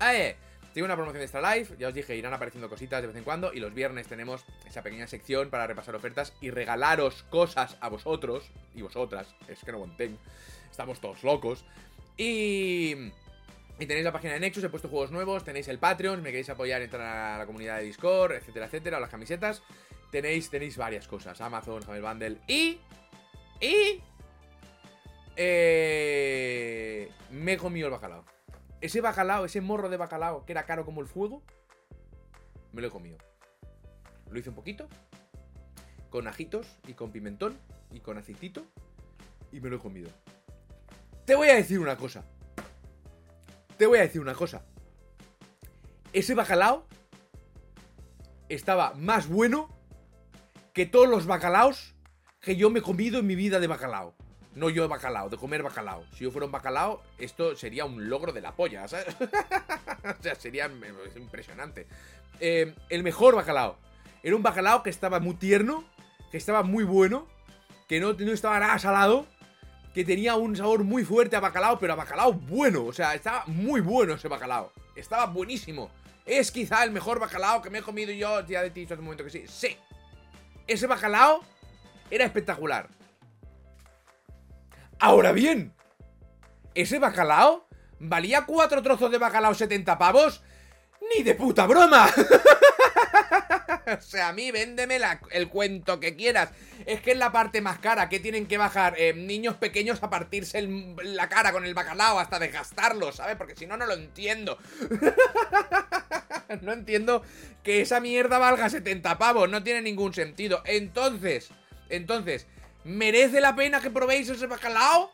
eh, 0.00 0.36
tengo 0.72 0.86
una 0.86 0.94
promoción 0.94 1.18
de 1.18 1.24
Extra 1.24 1.56
Life, 1.56 1.76
ya 1.78 1.88
os 1.88 1.94
dije, 1.94 2.16
irán 2.16 2.32
apareciendo 2.32 2.70
cositas 2.70 3.02
de 3.02 3.08
vez 3.08 3.16
en 3.16 3.24
cuando 3.24 3.52
y 3.52 3.60
los 3.60 3.74
viernes 3.74 4.06
tenemos 4.06 4.46
esa 4.66 4.82
pequeña 4.82 5.06
sección 5.06 5.50
para 5.50 5.66
repasar 5.66 5.94
ofertas 5.94 6.32
y 6.40 6.50
regalaros 6.50 7.24
cosas 7.24 7.76
a 7.82 7.90
vosotros 7.90 8.50
y 8.74 8.80
vosotras, 8.80 9.34
es 9.46 9.62
que 9.62 9.72
no 9.72 9.80
monten, 9.80 10.16
estamos 10.70 11.02
todos 11.02 11.22
locos. 11.22 11.66
Y 12.16 13.12
y 13.78 13.86
tenéis 13.86 14.04
la 14.04 14.12
página 14.12 14.34
de 14.34 14.40
Nexus, 14.40 14.62
he 14.64 14.68
puesto 14.68 14.88
juegos 14.88 15.10
nuevos, 15.10 15.44
tenéis 15.44 15.66
el 15.68 15.78
Patreon, 15.78 16.22
me 16.22 16.28
queréis 16.30 16.48
apoyar, 16.48 16.80
entrar 16.80 17.02
a 17.02 17.38
la 17.38 17.46
comunidad 17.46 17.78
de 17.78 17.84
Discord, 17.84 18.32
etcétera, 18.32 18.66
etcétera, 18.66 19.00
las 19.00 19.10
camisetas. 19.10 19.62
Tenéis, 20.10 20.48
tenéis 20.48 20.76
varias 20.76 21.08
cosas, 21.08 21.40
Amazon, 21.40 21.82
Hammer 21.84 22.02
Bundle 22.02 22.38
y... 22.46 22.78
Y... 23.60 24.00
Eh, 25.36 27.10
me 27.30 27.54
he 27.54 27.56
comido 27.56 27.88
el 27.88 27.92
bacalao. 27.92 28.24
Ese 28.80 29.00
bacalao, 29.00 29.44
ese 29.44 29.60
morro 29.60 29.88
de 29.88 29.96
bacalao 29.96 30.44
que 30.44 30.52
era 30.52 30.66
caro 30.66 30.84
como 30.84 31.00
el 31.00 31.08
fuego, 31.08 31.42
me 32.72 32.80
lo 32.80 32.88
he 32.88 32.90
comido. 32.90 33.18
Lo 34.30 34.38
hice 34.38 34.50
un 34.50 34.54
poquito, 34.54 34.88
con 36.10 36.28
ajitos 36.28 36.78
y 36.86 36.94
con 36.94 37.10
pimentón 37.10 37.58
y 37.90 38.00
con 38.00 38.18
aceitito, 38.18 38.64
y 39.50 39.60
me 39.60 39.68
lo 39.68 39.76
he 39.76 39.80
comido. 39.80 40.10
Te 41.24 41.34
voy 41.34 41.48
a 41.48 41.54
decir 41.54 41.80
una 41.80 41.96
cosa. 41.96 42.24
Te 43.78 43.86
voy 43.86 43.98
a 43.98 44.02
decir 44.02 44.20
una 44.20 44.34
cosa. 44.34 44.64
Ese 46.12 46.34
bacalao 46.34 46.86
estaba 48.48 48.94
más 48.94 49.28
bueno 49.28 49.68
que 50.72 50.86
todos 50.86 51.08
los 51.08 51.26
bacalaos 51.26 51.94
que 52.40 52.56
yo 52.56 52.70
me 52.70 52.80
he 52.80 52.82
comido 52.82 53.18
en 53.18 53.26
mi 53.26 53.34
vida 53.34 53.58
de 53.58 53.66
bacalao. 53.66 54.14
No 54.54 54.70
yo 54.70 54.82
de 54.82 54.88
bacalao, 54.88 55.28
de 55.28 55.36
comer 55.36 55.64
bacalao. 55.64 56.04
Si 56.12 56.22
yo 56.22 56.30
fuera 56.30 56.46
un 56.46 56.52
bacalao, 56.52 57.02
esto 57.18 57.56
sería 57.56 57.84
un 57.84 58.08
logro 58.08 58.32
de 58.32 58.40
la 58.40 58.54
polla, 58.54 58.86
¿sabes? 58.86 59.06
o 60.20 60.22
sea, 60.22 60.36
sería 60.36 60.70
impresionante. 61.16 61.88
Eh, 62.38 62.74
el 62.88 63.02
mejor 63.02 63.34
bacalao. 63.34 63.78
Era 64.22 64.36
un 64.36 64.42
bacalao 64.42 64.84
que 64.84 64.90
estaba 64.90 65.18
muy 65.18 65.34
tierno, 65.34 65.84
que 66.30 66.36
estaba 66.36 66.62
muy 66.62 66.84
bueno, 66.84 67.26
que 67.88 67.98
no, 67.98 68.12
no 68.12 68.32
estaba 68.32 68.60
nada 68.60 68.78
salado 68.78 69.26
que 69.94 70.04
tenía 70.04 70.34
un 70.34 70.56
sabor 70.56 70.82
muy 70.82 71.04
fuerte 71.04 71.36
a 71.36 71.40
bacalao, 71.40 71.78
pero 71.78 71.92
a 71.92 71.96
bacalao 71.96 72.32
bueno. 72.32 72.84
O 72.84 72.92
sea, 72.92 73.14
estaba 73.14 73.44
muy 73.46 73.80
bueno 73.80 74.14
ese 74.14 74.26
bacalao. 74.26 74.72
Estaba 74.96 75.26
buenísimo. 75.26 75.88
Es 76.26 76.50
quizá 76.50 76.82
el 76.82 76.90
mejor 76.90 77.20
bacalao 77.20 77.62
que 77.62 77.70
me 77.70 77.78
he 77.78 77.82
comido 77.82 78.12
yo. 78.12 78.44
Ya 78.44 78.64
he 78.64 78.70
dicho 78.70 78.94
hace 78.94 79.00
un 79.00 79.04
momento 79.04 79.22
que 79.22 79.30
sí. 79.30 79.44
Sí. 79.46 79.78
Ese 80.66 80.88
bacalao 80.88 81.44
era 82.10 82.24
espectacular. 82.24 82.88
Ahora 84.98 85.30
bien, 85.30 85.72
ese 86.74 86.98
bacalao 86.98 87.68
valía 88.00 88.46
cuatro 88.46 88.82
trozos 88.82 89.12
de 89.12 89.18
bacalao 89.18 89.54
70 89.54 89.96
pavos. 89.96 90.42
¡Ni 91.14 91.22
de 91.22 91.36
puta 91.36 91.66
broma! 91.66 92.08
o 93.98 94.00
sea, 94.00 94.28
a 94.28 94.32
mí 94.32 94.50
véndeme 94.50 94.98
el 95.30 95.48
cuento 95.48 96.00
que 96.00 96.16
quieras. 96.16 96.50
Es 96.86 97.00
que 97.00 97.12
es 97.12 97.18
la 97.18 97.32
parte 97.32 97.60
más 97.60 97.78
cara, 97.78 98.08
que 98.08 98.20
tienen 98.20 98.46
que 98.46 98.58
bajar 98.58 98.94
eh, 98.98 99.14
niños 99.14 99.56
pequeños 99.56 100.02
a 100.02 100.10
partirse 100.10 100.62
la 100.62 101.28
cara 101.28 101.52
con 101.52 101.64
el 101.64 101.74
bacalao 101.74 102.18
hasta 102.18 102.38
desgastarlo, 102.38 103.12
¿sabes? 103.12 103.36
Porque 103.36 103.56
si 103.56 103.66
no, 103.66 103.76
no 103.76 103.86
lo 103.86 103.94
entiendo. 103.94 104.58
no 106.62 106.72
entiendo 106.72 107.22
que 107.62 107.80
esa 107.80 108.00
mierda 108.00 108.38
valga 108.38 108.68
70 108.68 109.18
pavos, 109.18 109.48
no 109.48 109.62
tiene 109.62 109.82
ningún 109.82 110.14
sentido. 110.14 110.62
Entonces, 110.66 111.50
entonces, 111.88 112.46
¿merece 112.84 113.40
la 113.40 113.54
pena 113.54 113.80
que 113.80 113.90
probéis 113.90 114.28
ese 114.28 114.46
bacalao? 114.46 115.10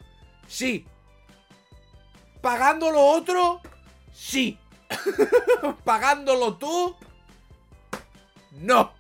Sí. 0.49 0.87
¿Pagando 2.41 2.91
lo 2.91 3.05
otro? 3.05 3.61
Sí. 4.13 4.59
¿Pagándolo 5.85 6.57
tú? 6.57 6.97
No. 8.61 8.91